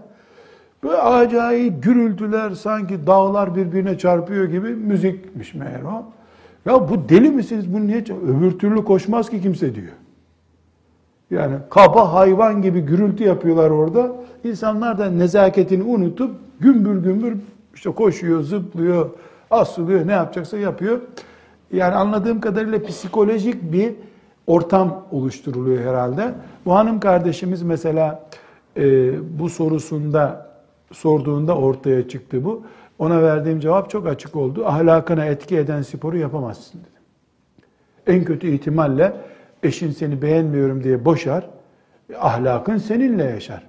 [0.84, 6.19] Böyle acayip gürültüler sanki dağlar birbirine çarpıyor gibi müzikmiş meğer o.
[6.70, 7.74] Ya bu deli misiniz?
[7.74, 8.04] Bu niye?
[8.28, 9.94] Öbür türlü koşmaz ki kimse diyor.
[11.32, 14.16] Yani kaba hayvan gibi gürültü yapıyorlar orada.
[14.44, 17.38] İnsanlar da nezaketini unutup gümbür gümbür
[17.76, 19.10] işte koşuyor, zıplıyor,
[19.52, 21.00] asılıyor, ne yapacaksa yapıyor.
[21.72, 23.94] Yani anladığım kadarıyla psikolojik bir
[24.48, 26.34] ortam oluşturuluyor herhalde.
[26.66, 28.24] Bu hanım kardeşimiz mesela
[28.78, 30.50] e, bu sorusunda
[30.92, 32.64] sorduğunda ortaya çıktı bu.
[33.00, 34.66] Ona verdiğim cevap çok açık oldu.
[34.66, 37.04] Ahlakına etki eden sporu yapamazsın dedim.
[38.08, 39.14] En kötü ihtimalle
[39.64, 41.50] eşin seni beğenmiyorum diye boşar.
[42.20, 43.64] Ahlakın seninle yaşar.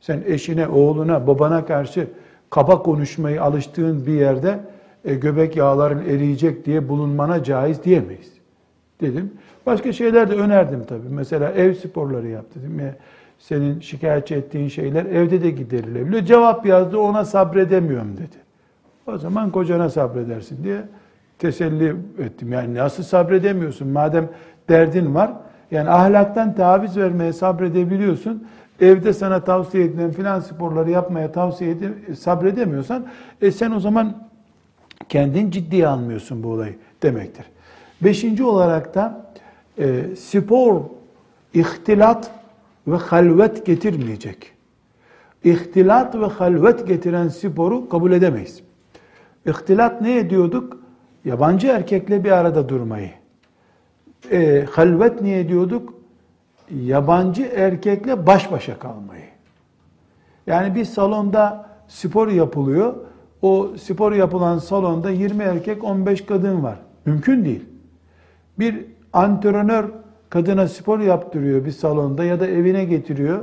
[0.00, 2.06] Sen eşine, oğluna, babana karşı
[2.50, 4.60] kaba konuşmayı alıştığın bir yerde
[5.04, 8.32] e, göbek yağların eriyecek diye bulunmana caiz diyemeyiz.
[9.00, 9.32] Dedim.
[9.66, 11.08] Başka şeyler de önerdim tabii.
[11.08, 12.80] Mesela ev sporları yap dedim.
[12.80, 12.94] Ya,
[13.38, 16.24] senin şikayetçi ettiğin şeyler evde de giderilebiliyor.
[16.24, 18.41] Cevap yazdı ona sabredemiyorum dedi.
[19.06, 20.82] O zaman kocana sabredersin diye
[21.38, 22.52] teselli ettim.
[22.52, 23.88] Yani nasıl sabredemiyorsun?
[23.88, 24.28] Madem
[24.68, 25.32] derdin var,
[25.70, 28.46] yani ahlaktan taviz vermeye sabredebiliyorsun.
[28.80, 33.06] Evde sana tavsiye edilen filan sporları yapmaya tavsiye edip sabredemiyorsan
[33.42, 34.16] e sen o zaman
[35.08, 37.46] kendin ciddiye almıyorsun bu olayı demektir.
[38.00, 39.26] Beşinci olarak da
[39.78, 40.80] e, spor
[41.54, 42.30] ihtilat
[42.86, 44.52] ve halvet getirmeyecek.
[45.44, 48.62] İhtilat ve halvet getiren sporu kabul edemeyiz.
[49.46, 50.78] İhtilat ne ediyorduk?
[51.24, 53.10] Yabancı erkekle bir arada durmayı.
[54.30, 55.94] E, halvet niye ediyorduk?
[56.70, 59.24] Yabancı erkekle baş başa kalmayı.
[60.46, 62.94] Yani bir salonda spor yapılıyor.
[63.42, 66.78] O spor yapılan salonda 20 erkek 15 kadın var.
[67.04, 67.64] Mümkün değil.
[68.58, 69.84] Bir antrenör
[70.30, 73.40] kadına spor yaptırıyor bir salonda ya da evine getiriyor.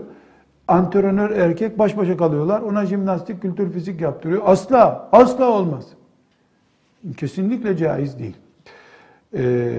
[0.70, 2.62] Antrenör erkek baş başa kalıyorlar.
[2.62, 4.42] Ona jimnastik, kültür, fizik yaptırıyor.
[4.46, 5.86] Asla, asla olmaz.
[7.18, 8.38] Kesinlikle caiz değil.
[9.38, 9.72] Ee,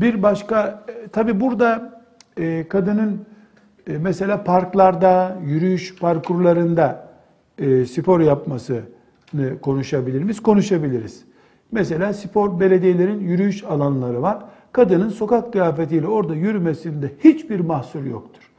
[0.00, 2.02] bir başka, tabi burada
[2.36, 3.26] e, kadının
[3.86, 7.08] e, mesela parklarda, yürüyüş parkurlarında
[7.58, 8.82] e, spor yapması
[9.62, 10.40] konuşabilir miyiz?
[10.40, 11.24] Konuşabiliriz.
[11.72, 14.38] Mesela spor belediyelerin yürüyüş alanları var.
[14.72, 18.51] Kadının sokak kıyafetiyle orada yürümesinde hiçbir mahsur yoktur.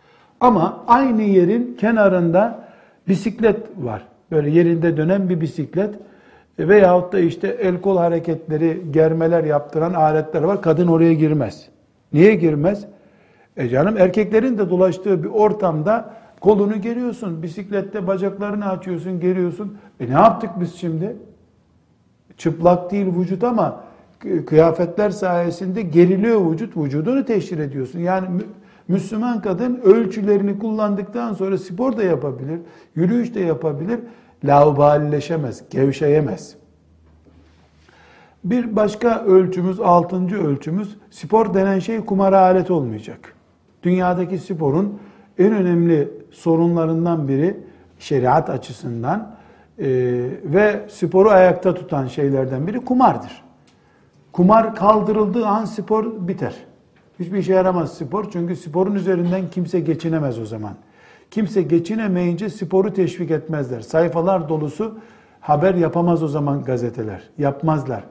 [0.43, 2.59] Ama aynı yerin kenarında
[3.07, 4.05] bisiklet var.
[4.31, 5.95] Böyle yerinde dönen bir bisiklet
[6.59, 10.61] veyahut da işte el kol hareketleri, germeler yaptıran aletler var.
[10.61, 11.69] Kadın oraya girmez.
[12.13, 12.85] Niye girmez?
[13.57, 19.77] E canım erkeklerin de dolaştığı bir ortamda kolunu geriyorsun, bisiklette bacaklarını açıyorsun, geriyorsun.
[19.99, 21.15] E ne yaptık biz şimdi?
[22.37, 23.83] Çıplak değil vücut ama
[24.45, 27.99] kıyafetler sayesinde geriliyor vücut, vücudunu teşhir ediyorsun.
[27.99, 28.27] Yani
[28.87, 32.59] Müslüman kadın ölçülerini kullandıktan sonra spor da yapabilir,
[32.95, 33.99] yürüyüş de yapabilir.
[34.43, 36.55] Laubalileşemez, gevşeyemez.
[38.43, 43.33] Bir başka ölçümüz, altıncı ölçümüz, spor denen şey kumara alet olmayacak.
[43.83, 44.99] Dünyadaki sporun
[45.37, 47.57] en önemli sorunlarından biri
[47.99, 49.35] şeriat açısından
[49.79, 49.85] e,
[50.43, 53.43] ve sporu ayakta tutan şeylerden biri kumardır.
[54.31, 56.55] Kumar kaldırıldığı an spor biter.
[57.19, 60.73] Hiçbir işe yaramaz spor çünkü sporun üzerinden kimse geçinemez o zaman.
[61.31, 63.81] Kimse geçinemeyince sporu teşvik etmezler.
[63.81, 64.97] Sayfalar dolusu
[65.41, 67.29] haber yapamaz o zaman gazeteler.
[67.37, 68.03] Yapmazlar.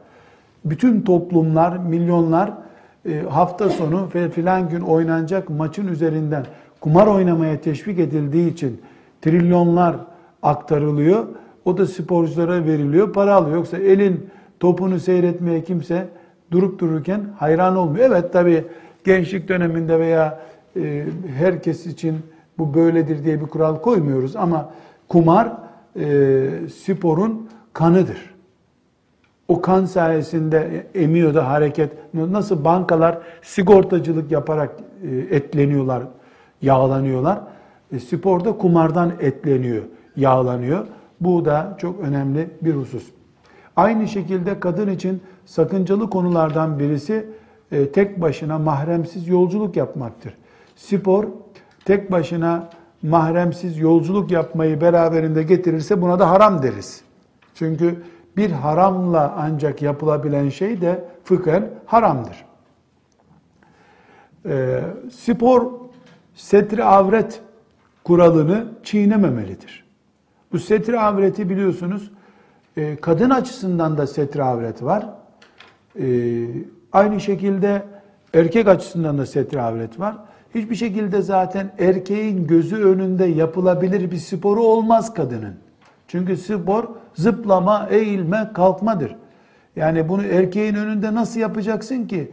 [0.64, 2.52] bütün toplumlar, milyonlar
[3.08, 6.46] e, hafta sonu filan gün oynanacak maçın üzerinden
[6.80, 8.80] kumar oynamaya teşvik edildiği için
[9.22, 9.96] trilyonlar
[10.42, 11.26] aktarılıyor.
[11.64, 13.56] O da sporculara veriliyor, para alıyor.
[13.56, 16.08] Yoksa elin topunu seyretmeye kimse
[16.50, 18.06] durup dururken hayran olmuyor.
[18.06, 18.64] Evet tabi
[19.04, 20.40] gençlik döneminde veya
[20.76, 21.04] e,
[21.38, 22.18] herkes için
[22.58, 24.70] bu böyledir diye bir kural koymuyoruz ama
[25.08, 25.52] kumar
[25.96, 28.32] e, sporun kanıdır.
[29.48, 31.92] O kan sayesinde emiyor da hareket.
[32.14, 34.70] Nasıl bankalar sigortacılık yaparak
[35.02, 36.02] e, etleniyorlar,
[36.62, 37.40] yağlanıyorlar.
[37.92, 39.82] E, sporda kumardan etleniyor,
[40.16, 40.86] yağlanıyor.
[41.20, 43.10] Bu da çok önemli bir husus.
[43.76, 47.26] Aynı şekilde kadın için sakıncalı konulardan birisi
[47.92, 50.35] tek başına mahremsiz yolculuk yapmaktır.
[50.76, 51.24] Spor
[51.85, 52.70] tek başına
[53.02, 57.02] mahremsiz yolculuk yapmayı beraberinde getirirse buna da haram deriz.
[57.54, 58.02] Çünkü
[58.37, 62.44] bir haramla ancak yapılabilen şey de fıkhen haramdır.
[64.46, 64.80] E,
[65.12, 65.72] spor
[66.35, 67.40] setri avret
[68.04, 69.85] kuralını çiğnememelidir.
[70.52, 72.11] Bu setri avreti biliyorsunuz
[72.76, 75.06] e, kadın açısından da setri avret var.
[76.00, 76.06] E,
[76.92, 77.83] aynı şekilde
[78.35, 80.16] erkek açısından da setri avret var.
[80.55, 85.55] Hiçbir şekilde zaten erkeğin gözü önünde yapılabilir bir sporu olmaz kadının.
[86.09, 89.16] Çünkü spor zıplama, eğilme, kalkmadır.
[89.76, 92.31] Yani bunu erkeğin önünde nasıl yapacaksın ki?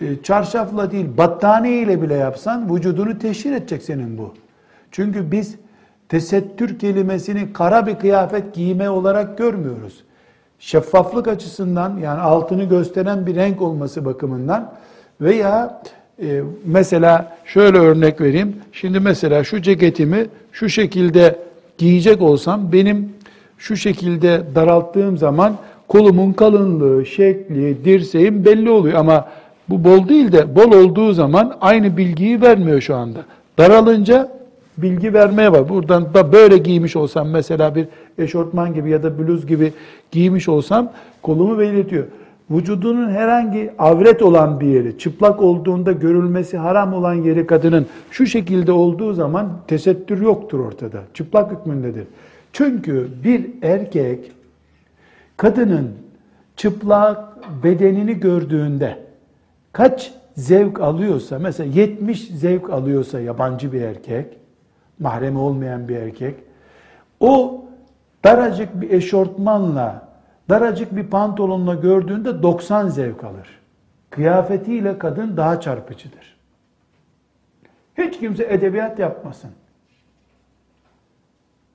[0.00, 4.34] E, çarşafla değil, battaniye ile bile yapsan vücudunu teşhir edecek senin bu.
[4.90, 5.56] Çünkü biz
[6.08, 10.04] tesettür kelimesini kara bir kıyafet giyme olarak görmüyoruz.
[10.60, 14.72] Şeffaflık açısından yani altını gösteren bir renk olması bakımından
[15.20, 15.82] veya
[16.22, 18.56] e, mesela şöyle örnek vereyim.
[18.72, 21.38] Şimdi mesela şu ceketimi şu şekilde
[21.78, 23.12] giyecek olsam benim
[23.58, 25.56] şu şekilde daralttığım zaman
[25.88, 29.28] kolumun kalınlığı, şekli, dirseğim belli oluyor ama
[29.68, 33.18] bu bol değil de bol olduğu zaman aynı bilgiyi vermiyor şu anda.
[33.58, 34.37] Daralınca
[34.82, 35.68] bilgi vermeye var.
[35.68, 37.88] Buradan da böyle giymiş olsam mesela bir
[38.18, 39.72] eşortman gibi ya da bluz gibi
[40.10, 42.04] giymiş olsam kolumu belirtiyor.
[42.50, 48.72] Vücudunun herhangi avret olan bir yeri, çıplak olduğunda görülmesi haram olan yeri kadının şu şekilde
[48.72, 51.02] olduğu zaman tesettür yoktur ortada.
[51.14, 52.04] Çıplak hükmündedir.
[52.52, 54.32] Çünkü bir erkek
[55.36, 55.90] kadının
[56.56, 57.18] çıplak
[57.64, 58.98] bedenini gördüğünde
[59.72, 64.26] kaç zevk alıyorsa, mesela 70 zevk alıyorsa yabancı bir erkek,
[64.98, 66.34] mahremi olmayan bir erkek,
[67.20, 67.64] o
[68.24, 70.08] daracık bir eşortmanla,
[70.48, 73.58] daracık bir pantolonla gördüğünde 90 zevk alır.
[74.10, 76.38] Kıyafetiyle kadın daha çarpıcıdır.
[77.98, 79.50] Hiç kimse edebiyat yapmasın.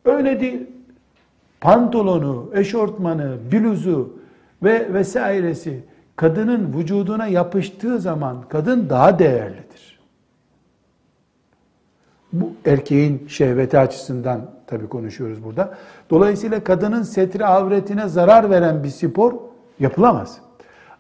[0.05, 0.67] Öyle değil.
[1.61, 4.19] Pantolonu, eşortmanı, bluzu
[4.63, 5.83] ve vesairesi
[6.15, 9.92] kadının vücuduna yapıştığı zaman kadın daha değerlidir.
[12.33, 15.73] Bu erkeğin şehveti açısından tabii konuşuyoruz burada.
[16.09, 19.33] Dolayısıyla kadının setri avretine zarar veren bir spor
[19.79, 20.37] yapılamaz.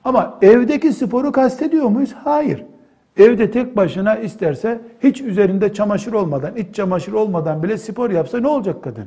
[0.03, 2.13] Ama evdeki sporu kastediyor muyuz?
[2.23, 2.65] Hayır.
[3.17, 8.47] Evde tek başına isterse hiç üzerinde çamaşır olmadan, iç çamaşır olmadan bile spor yapsa ne
[8.47, 9.05] olacak kadın?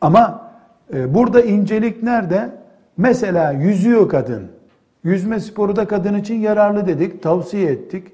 [0.00, 0.50] Ama
[0.94, 2.50] e, burada incelik nerede?
[2.96, 4.46] Mesela yüzüyor kadın.
[5.04, 8.12] Yüzme sporu da kadın için yararlı dedik, tavsiye ettik.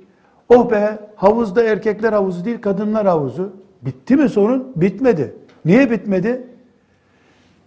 [0.54, 3.52] Oh be havuzda erkekler havuzu değil kadınlar havuzu.
[3.82, 4.72] Bitti mi sorun?
[4.76, 5.34] Bitmedi.
[5.64, 6.42] Niye bitmedi?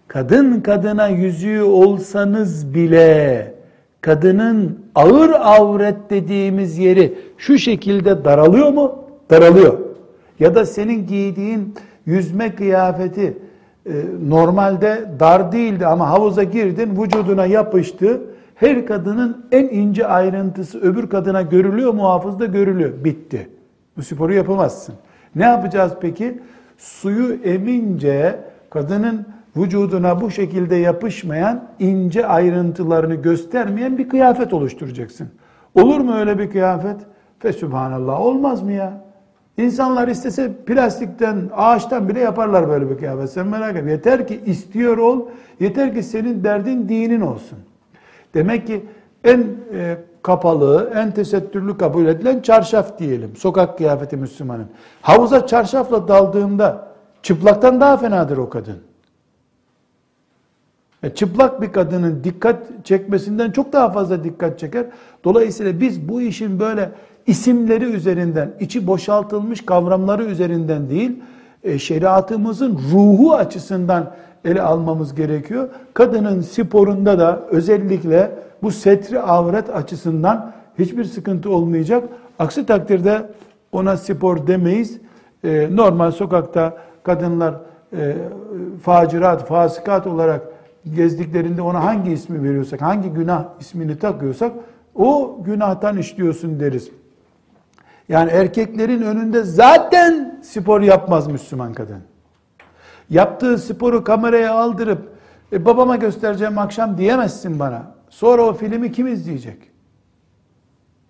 [0.07, 3.53] Kadın kadına yüzüğü olsanız bile
[4.01, 8.95] kadının ağır avret dediğimiz yeri şu şekilde daralıyor mu?
[9.29, 9.79] Daralıyor.
[10.39, 13.37] Ya da senin giydiğin yüzme kıyafeti
[13.85, 13.91] e,
[14.27, 18.21] normalde dar değildi ama havuza girdin vücuduna yapıştı.
[18.55, 23.03] Her kadının en ince ayrıntısı öbür kadına görülüyor, muhafızda görülüyor.
[23.03, 23.49] Bitti.
[23.97, 24.95] Bu sporu yapamazsın.
[25.35, 26.39] Ne yapacağız peki?
[26.77, 28.39] Suyu emince
[28.69, 29.25] kadının
[29.57, 35.27] vücuduna bu şekilde yapışmayan, ince ayrıntılarını göstermeyen bir kıyafet oluşturacaksın.
[35.75, 36.97] Olur mu öyle bir kıyafet?
[37.39, 39.05] Fesübhanallah olmaz mı ya?
[39.57, 43.29] İnsanlar istese plastikten, ağaçtan bile yaparlar böyle bir kıyafet.
[43.29, 43.91] Sen merak etme.
[43.91, 45.21] Yeter ki istiyor ol,
[45.59, 47.57] yeter ki senin derdin dinin olsun.
[48.35, 48.85] Demek ki
[49.23, 53.35] en e, kapalı, en tesettürlü kabul edilen çarşaf diyelim.
[53.35, 54.67] Sokak kıyafeti Müslümanın.
[55.01, 56.87] Havuza çarşafla daldığında
[57.21, 58.77] çıplaktan daha fenadır o kadın.
[61.03, 64.85] E, çıplak bir kadının dikkat çekmesinden çok daha fazla dikkat çeker.
[65.23, 66.91] Dolayısıyla biz bu işin böyle
[67.27, 71.19] isimleri üzerinden, içi boşaltılmış kavramları üzerinden değil,
[71.63, 74.11] e, şeriatımızın ruhu açısından
[74.45, 75.69] ele almamız gerekiyor.
[75.93, 78.31] Kadının sporunda da özellikle
[78.63, 82.03] bu setri avret açısından hiçbir sıkıntı olmayacak.
[82.39, 83.29] Aksi takdirde
[83.71, 84.97] ona spor demeyiz.
[85.43, 87.55] Ee, normal sokakta kadınlar
[87.97, 88.15] e,
[88.83, 90.41] facirat, fasıkat olarak
[90.95, 94.51] gezdiklerinde ona hangi ismi veriyorsak, hangi günah ismini takıyorsak
[94.95, 96.89] o günahtan işliyorsun deriz.
[98.09, 102.14] Yani erkeklerin önünde zaten spor yapmaz Müslüman kadın.
[103.09, 105.09] Yaptığı sporu kameraya aldırıp
[105.51, 107.91] e, babama göstereceğim akşam diyemezsin bana.
[108.09, 109.57] Sonra o filmi kim izleyecek?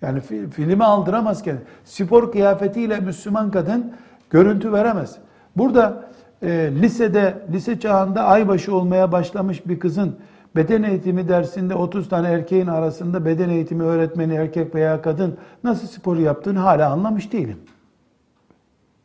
[0.01, 1.63] Yani fi, filmi aldıramaz kendini.
[1.83, 3.93] Spor kıyafetiyle Müslüman kadın
[4.29, 5.15] görüntü veremez.
[5.57, 6.05] Burada
[6.41, 10.15] e, lisede, lise çağında aybaşı olmaya başlamış bir kızın
[10.55, 16.17] beden eğitimi dersinde 30 tane erkeğin arasında beden eğitimi öğretmeni erkek veya kadın nasıl spor
[16.17, 17.57] yaptığını hala anlamış değilim.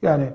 [0.03, 0.27] Yani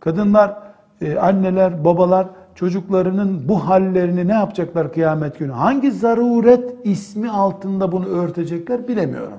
[0.00, 0.58] kadınlar,
[1.00, 5.52] e, anneler, babalar çocuklarının bu hallerini ne yapacaklar kıyamet günü?
[5.52, 9.38] Hangi zaruret ismi altında bunu örtecekler bilemiyorum.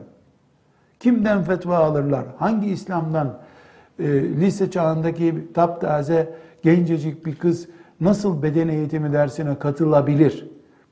[0.99, 2.23] Kimden fetva alırlar?
[2.39, 3.37] Hangi İslam'dan
[3.99, 6.33] e, lise çağındaki taptaze
[6.63, 7.67] gencecik bir kız
[8.01, 10.47] nasıl beden eğitimi dersine katılabilir?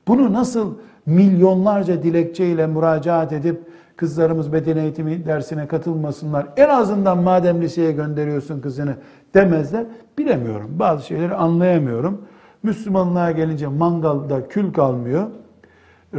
[0.08, 0.74] Bunu nasıl
[1.06, 3.60] milyonlarca dilekçeyle müracaat edip
[3.96, 6.46] kızlarımız beden eğitimi dersine katılmasınlar.
[6.56, 8.94] En azından madem liseye gönderiyorsun kızını
[9.34, 9.84] demezler.
[10.18, 10.70] Bilemiyorum.
[10.78, 12.22] Bazı şeyleri anlayamıyorum.
[12.62, 15.26] Müslümanlığa gelince mangalda kül kalmıyor.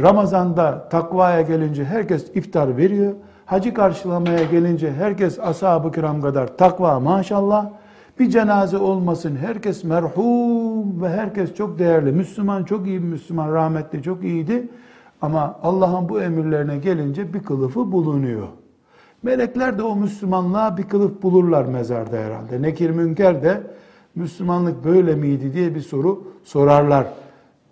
[0.02, 3.12] Ramazanda takvaya gelince herkes iftar veriyor.
[3.46, 7.70] Hacı karşılamaya gelince herkes ashab-ı kiram kadar takva maşallah.
[8.18, 12.12] Bir cenaze olmasın herkes merhum ve herkes çok değerli.
[12.12, 14.68] Müslüman çok iyi bir Müslüman rahmetli çok iyiydi.
[15.22, 18.48] Ama Allah'ın bu emirlerine gelince bir kılıfı bulunuyor.
[19.22, 22.62] Melekler de o Müslümanlığa bir kılıf bulurlar mezarda herhalde.
[22.62, 23.62] Nekir Münker de
[24.14, 27.06] Müslümanlık böyle miydi diye bir soru sorarlar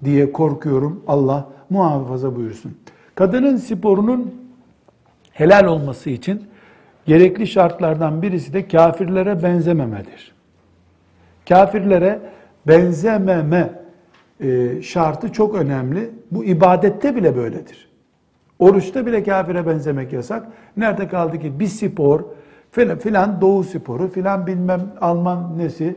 [0.04, 1.02] diye korkuyorum.
[1.06, 2.76] Allah muhafaza buyursun.
[3.14, 4.34] Kadının sporunun
[5.32, 6.42] helal olması için
[7.06, 10.34] gerekli şartlardan birisi de kafirlere benzememedir.
[11.48, 12.20] Kafirlere
[12.66, 13.83] benzememe
[14.40, 16.10] e, şartı çok önemli.
[16.30, 17.88] Bu ibadette bile böyledir.
[18.58, 20.46] Oruçta bile kafire benzemek yasak.
[20.76, 22.24] Nerede kaldı ki bir spor,
[22.70, 25.96] filan, filan doğu sporu, filan bilmem Alman nesi,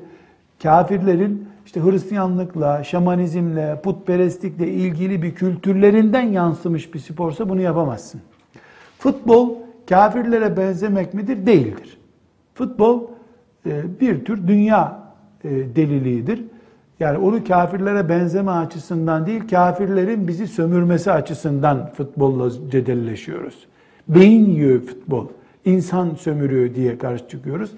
[0.63, 8.21] kafirlerin işte Hristiyanlıkla, şamanizmle, putperestlikle ilgili bir kültürlerinden yansımış bir sporsa bunu yapamazsın.
[8.97, 9.55] Futbol
[9.89, 11.45] kafirlere benzemek midir?
[11.45, 11.97] Değildir.
[12.53, 13.03] Futbol
[13.65, 15.03] e, bir tür dünya
[15.43, 16.43] e, deliliğidir.
[16.99, 23.67] Yani onu kafirlere benzeme açısından değil, kafirlerin bizi sömürmesi açısından futbolla cedelleşiyoruz.
[24.07, 25.27] Beyin yiyor futbol,
[25.65, 27.71] insan sömürüyor diye karşı çıkıyoruz.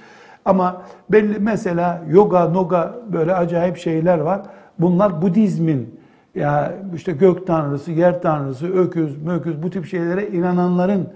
[0.46, 4.42] Ama belli mesela yoga, noga böyle acayip şeyler var.
[4.80, 6.00] Bunlar Budizmin
[6.36, 11.10] ya işte gök tanrısı, yer tanrısı, öküz, möküz bu tip şeylere inananların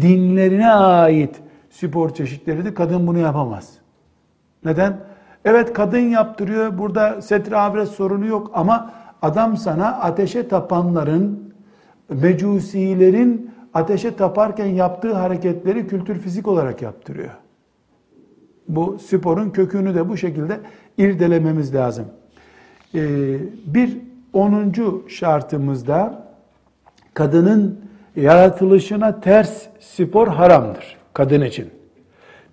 [0.00, 1.36] dinlerine ait
[1.70, 2.74] spor çeşitleridir.
[2.74, 3.72] Kadın bunu yapamaz.
[4.64, 4.96] Neden?
[5.44, 6.78] Evet kadın yaptırıyor.
[6.78, 11.54] Burada setri avret sorunu yok ama adam sana ateşe tapanların,
[12.08, 17.30] mecusilerin ateşe taparken yaptığı hareketleri kültür fizik olarak yaptırıyor.
[18.68, 20.60] Bu sporun kökünü de bu şekilde
[20.98, 22.04] irdelememiz lazım.
[22.94, 23.00] Ee,
[23.66, 23.98] bir
[24.32, 26.26] onuncu şartımızda
[27.14, 27.80] kadının
[28.16, 31.70] yaratılışına ters spor haramdır kadın için.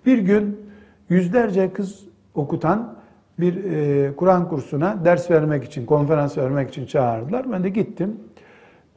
[0.06, 0.60] Bir gün
[1.08, 2.05] yüzlerce kız
[2.36, 2.96] okutan
[3.40, 7.52] bir e, Kur'an kursuna ders vermek için, konferans vermek için çağırdılar.
[7.52, 8.16] Ben de gittim.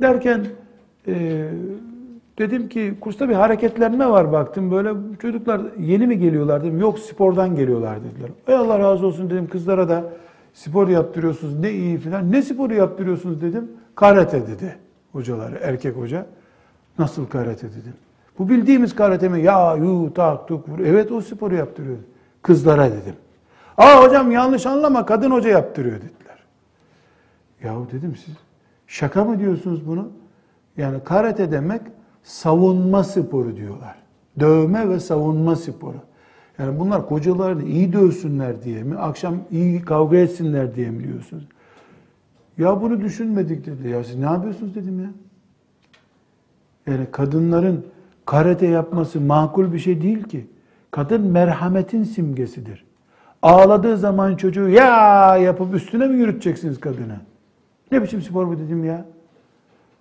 [0.02, 0.46] Derken
[1.08, 1.46] e,
[2.38, 4.72] dedim ki kursta bir hareketlenme var baktım.
[4.72, 6.80] Böyle çocuklar yeni mi geliyorlar dedim.
[6.80, 8.30] Yok spordan geliyorlar dediler.
[8.48, 10.04] Ey Allah razı olsun dedim kızlara da
[10.54, 12.32] spor yaptırıyorsunuz ne iyi filan.
[12.32, 13.72] Ne sporu yaptırıyorsunuz dedim.
[13.96, 14.76] Karate dedi
[15.12, 16.26] hocaları, erkek hoca.
[17.00, 17.94] Nasıl karate dedim.
[18.40, 19.42] Bu bildiğimiz karate mi?
[19.42, 20.66] Ya yu tak tuk.
[20.86, 21.98] Evet o sporu yaptırıyor.
[22.42, 23.16] Kızlara dedim.
[23.80, 26.38] Aa hocam yanlış anlama kadın hoca yaptırıyor dediler.
[27.64, 28.36] Yahu dedim siz
[28.88, 30.10] şaka mı diyorsunuz bunu?
[30.78, 31.82] Yani karate demek
[32.24, 33.96] savunma sporu diyorlar.
[34.40, 35.98] Dövme ve savunma sporu.
[36.58, 38.98] Yani bunlar kocalarını iyi dövsünler diye mi?
[38.98, 41.48] Akşam iyi kavga etsinler diye mi diyorsunuz?
[42.58, 43.90] Ya bunu düşünmedik dedi.
[43.90, 45.10] Ya siz ne yapıyorsunuz dedim ya.
[46.88, 47.86] Yani kadınların
[48.26, 50.48] karate yapması makul bir şey değil ki.
[50.92, 52.89] Kadın merhametin simgesidir.
[53.42, 57.18] Ağladığı zaman çocuğu ya yapıp üstüne mi yürüteceksiniz kadını?
[57.92, 59.06] Ne biçim spor bu dedim ya.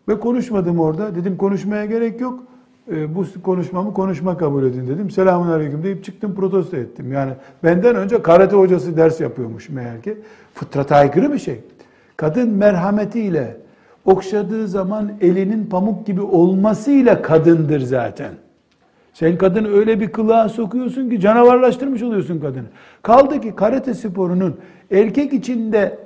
[0.08, 1.14] Ve konuşmadım orada.
[1.14, 2.44] Dedim konuşmaya gerek yok.
[2.92, 5.10] E, bu konuşmamı konuşma kabul edin dedim.
[5.10, 7.12] Selamun aleyküm deyip çıktım protesto ettim.
[7.12, 7.32] Yani
[7.64, 10.18] benden önce karate hocası ders yapıyormuş meğer ki.
[10.54, 11.60] Fıtrata aykırı bir şey.
[12.16, 13.56] Kadın merhametiyle
[14.04, 18.32] okşadığı zaman elinin pamuk gibi olmasıyla kadındır zaten.
[19.18, 22.66] Sen kadını öyle bir kılığa sokuyorsun ki canavarlaştırmış oluyorsun kadını.
[23.02, 24.56] Kaldı ki karate sporunun
[24.90, 25.98] erkek içinde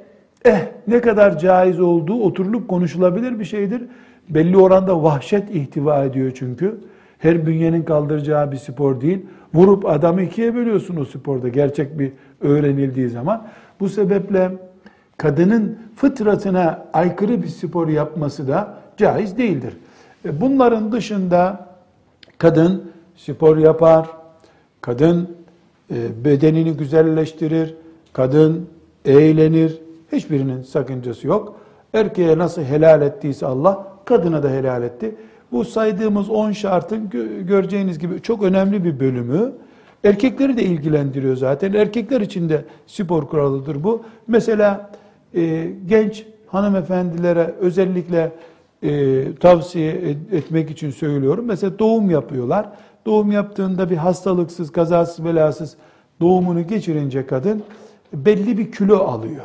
[0.44, 3.82] eh ne kadar caiz olduğu oturulup konuşulabilir bir şeydir.
[4.28, 6.80] Belli oranda vahşet ihtiva ediyor çünkü.
[7.18, 9.26] Her bünyenin kaldıracağı bir spor değil.
[9.54, 13.46] Vurup adamı ikiye bölüyorsun o sporda gerçek bir öğrenildiği zaman.
[13.80, 14.50] Bu sebeple
[15.16, 19.76] kadının fıtratına aykırı bir spor yapması da caiz değildir.
[20.24, 21.68] E, bunların dışında
[22.38, 24.10] kadın spor yapar,
[24.80, 25.36] kadın
[25.90, 27.74] e, bedenini güzelleştirir,
[28.12, 28.66] kadın
[29.04, 29.78] eğlenir,
[30.12, 31.56] hiçbirinin sakıncası yok.
[31.94, 35.14] Erkeğe nasıl helal ettiyse Allah, kadına da helal etti.
[35.52, 37.10] Bu saydığımız 10 şartın
[37.46, 39.52] göreceğiniz gibi çok önemli bir bölümü.
[40.04, 41.72] Erkekleri de ilgilendiriyor zaten.
[41.72, 44.02] Erkekler için de spor kuralıdır bu.
[44.26, 44.90] Mesela
[45.34, 48.32] e, genç hanımefendilere özellikle
[48.82, 49.92] e, tavsiye
[50.32, 51.44] etmek için söylüyorum.
[51.48, 52.68] Mesela doğum yapıyorlar.
[53.06, 55.76] Doğum yaptığında bir hastalıksız, kazasız, belasız
[56.20, 57.62] doğumunu geçirince kadın
[58.12, 59.44] belli bir kilo alıyor.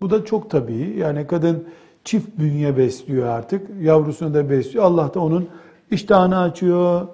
[0.00, 0.96] Bu da çok tabii.
[0.98, 1.64] Yani kadın
[2.04, 3.70] çift bünye besliyor artık.
[3.80, 4.84] Yavrusunu da besliyor.
[4.84, 5.48] Allah da onun
[5.90, 7.06] iştahını açıyor.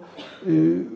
[0.46, 0.52] E,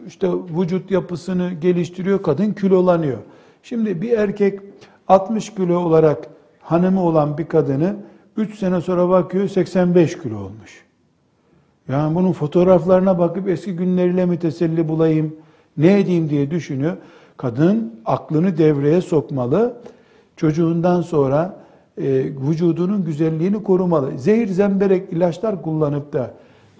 [0.06, 2.22] işte vücut yapısını geliştiriyor.
[2.22, 3.18] Kadın kilolanıyor.
[3.62, 4.60] Şimdi bir erkek
[5.08, 6.28] 60 kilo olarak
[6.60, 7.96] hanımı olan bir kadını
[8.36, 10.85] 3 sene sonra bakıyor 85 kilo olmuş.
[11.88, 15.36] Yani bunun fotoğraflarına bakıp eski günleriyle mi teselli bulayım,
[15.76, 16.96] ne edeyim diye düşünüyor.
[17.36, 19.76] Kadın aklını devreye sokmalı.
[20.36, 21.56] Çocuğundan sonra
[21.98, 22.04] e,
[22.48, 24.18] vücudunun güzelliğini korumalı.
[24.18, 26.30] Zehir zemberek ilaçlar kullanıp da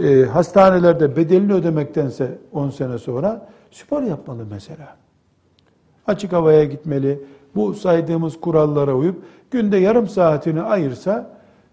[0.00, 4.96] e, hastanelerde bedelini ödemektense 10 sene sonra spor yapmalı mesela.
[6.06, 7.20] Açık havaya gitmeli.
[7.54, 11.30] Bu saydığımız kurallara uyup günde yarım saatini ayırsa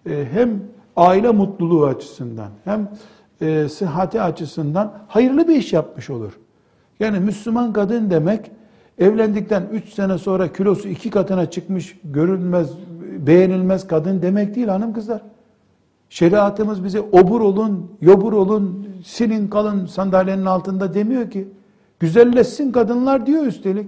[0.09, 0.61] e, hem
[0.95, 2.89] aile mutluluğu açısından hem
[3.41, 6.39] e, sıhhati açısından hayırlı bir iş yapmış olur.
[6.99, 8.51] Yani Müslüman kadın demek
[8.99, 12.69] evlendikten 3 sene sonra kilosu iki katına çıkmış görülmez,
[13.17, 15.21] beğenilmez kadın demek değil hanım kızlar.
[16.09, 21.47] Şeriatımız bize obur olun, yobur olun, sinin kalın sandalyenin altında demiyor ki.
[21.99, 23.87] Güzelleşsin kadınlar diyor üstelik.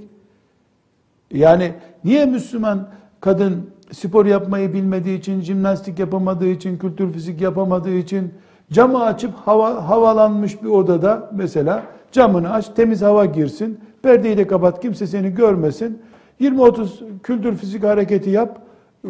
[1.31, 1.73] Yani
[2.03, 2.87] niye Müslüman
[3.21, 8.33] kadın spor yapmayı bilmediği için, jimnastik yapamadığı için, kültür fizik yapamadığı için
[8.71, 14.81] camı açıp hava, havalanmış bir odada mesela camını aç, temiz hava girsin, perdeyi de kapat,
[14.81, 16.01] kimse seni görmesin.
[16.41, 16.87] 20-30
[17.23, 18.59] kültür fizik hareketi yap,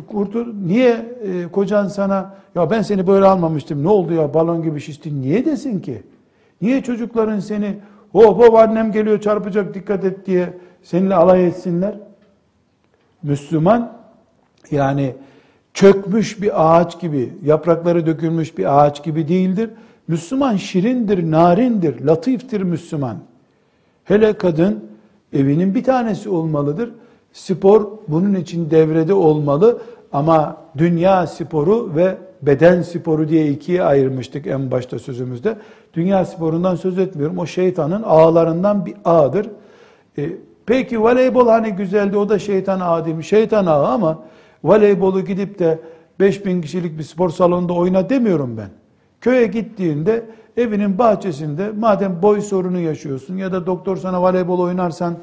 [0.07, 0.53] kurtul.
[0.65, 5.21] Niye e, kocan sana, ya ben seni böyle almamıştım, ne oldu ya balon gibi şiştin,
[5.21, 6.03] niye desin ki?
[6.61, 7.77] Niye çocukların seni,
[8.11, 10.53] hop hop annem geliyor çarpacak dikkat et diye
[10.83, 11.95] seninle alay etsinler?
[13.23, 13.93] Müslüman
[14.71, 15.15] yani
[15.75, 19.69] çökmüş bir ağaç gibi, yaprakları dökülmüş bir ağaç gibi değildir.
[20.07, 23.17] Müslüman şirindir, narindir, latiftir Müslüman.
[24.03, 24.83] Hele kadın
[25.33, 26.91] evinin bir tanesi olmalıdır.
[27.33, 29.81] Spor bunun için devrede olmalı
[30.13, 35.57] ama dünya sporu ve beden sporu diye ikiye ayırmıştık en başta sözümüzde.
[35.93, 37.37] Dünya sporundan söz etmiyorum.
[37.37, 39.49] O şeytanın ağlarından bir ağdır.
[40.17, 40.29] E,
[40.65, 43.23] peki voleybol hani güzeldi o da şeytan ağı değil mi?
[43.23, 44.19] Şeytan ağı ama
[44.65, 45.79] voleybolu gidip de
[46.19, 48.69] 5000 kişilik bir spor salonunda oyna demiyorum ben.
[49.21, 50.25] Köye gittiğinde
[50.57, 55.15] evinin bahçesinde madem boy sorunu yaşıyorsun ya da doktor sana voleybol oynarsan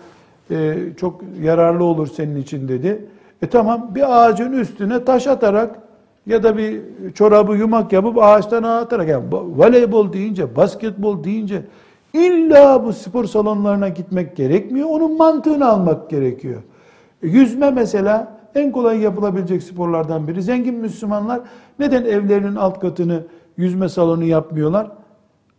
[0.50, 3.04] e, çok yararlı olur senin için dedi.
[3.42, 5.78] E tamam bir ağacın üstüne taş atarak
[6.26, 6.80] ya da bir
[7.14, 11.62] çorabı yumak yapıp ağaçtan atarak yani voleybol deyince, basketbol deyince
[12.12, 14.88] illa bu spor salonlarına gitmek gerekmiyor.
[14.90, 16.62] Onun mantığını almak gerekiyor.
[17.22, 20.42] Yüzme mesela en kolay yapılabilecek sporlardan biri.
[20.42, 21.40] Zengin Müslümanlar
[21.78, 23.22] neden evlerinin alt katını
[23.56, 24.90] yüzme salonu yapmıyorlar?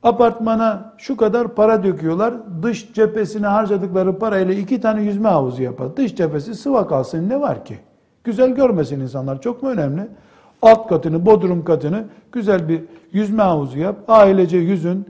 [0.04, 2.34] Apartmana şu kadar para döküyorlar.
[2.64, 5.98] Dış cephesine harcadıkları parayla iki tane yüzme havuzu yapar.
[5.98, 7.78] Dış cephesi sıva kalsın ne var ki?
[8.24, 9.42] Güzel görmesin insanlar.
[9.42, 10.08] Çok mu önemli?
[10.62, 12.82] Alt katını, bodrum katını güzel bir
[13.12, 13.96] yüzme havuzu yap.
[14.08, 15.06] Ailece yüzün.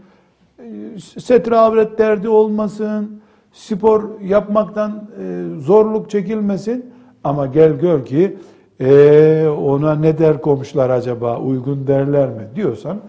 [1.19, 3.21] Setre avret derdi olmasın.
[3.51, 6.92] Spor yapmaktan e, zorluk çekilmesin.
[7.23, 8.37] Ama gel gör ki
[8.79, 13.01] ee, ona ne der komşular acaba uygun derler mi diyorsan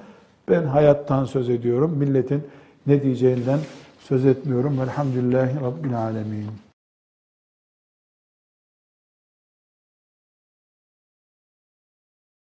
[0.48, 1.96] ben hayattan söz ediyorum.
[1.98, 2.42] Milletin
[2.86, 3.58] ne diyeceğinden
[4.00, 4.80] söz etmiyorum.
[4.80, 6.63] Velhamdülillahi Rabbil Alemin.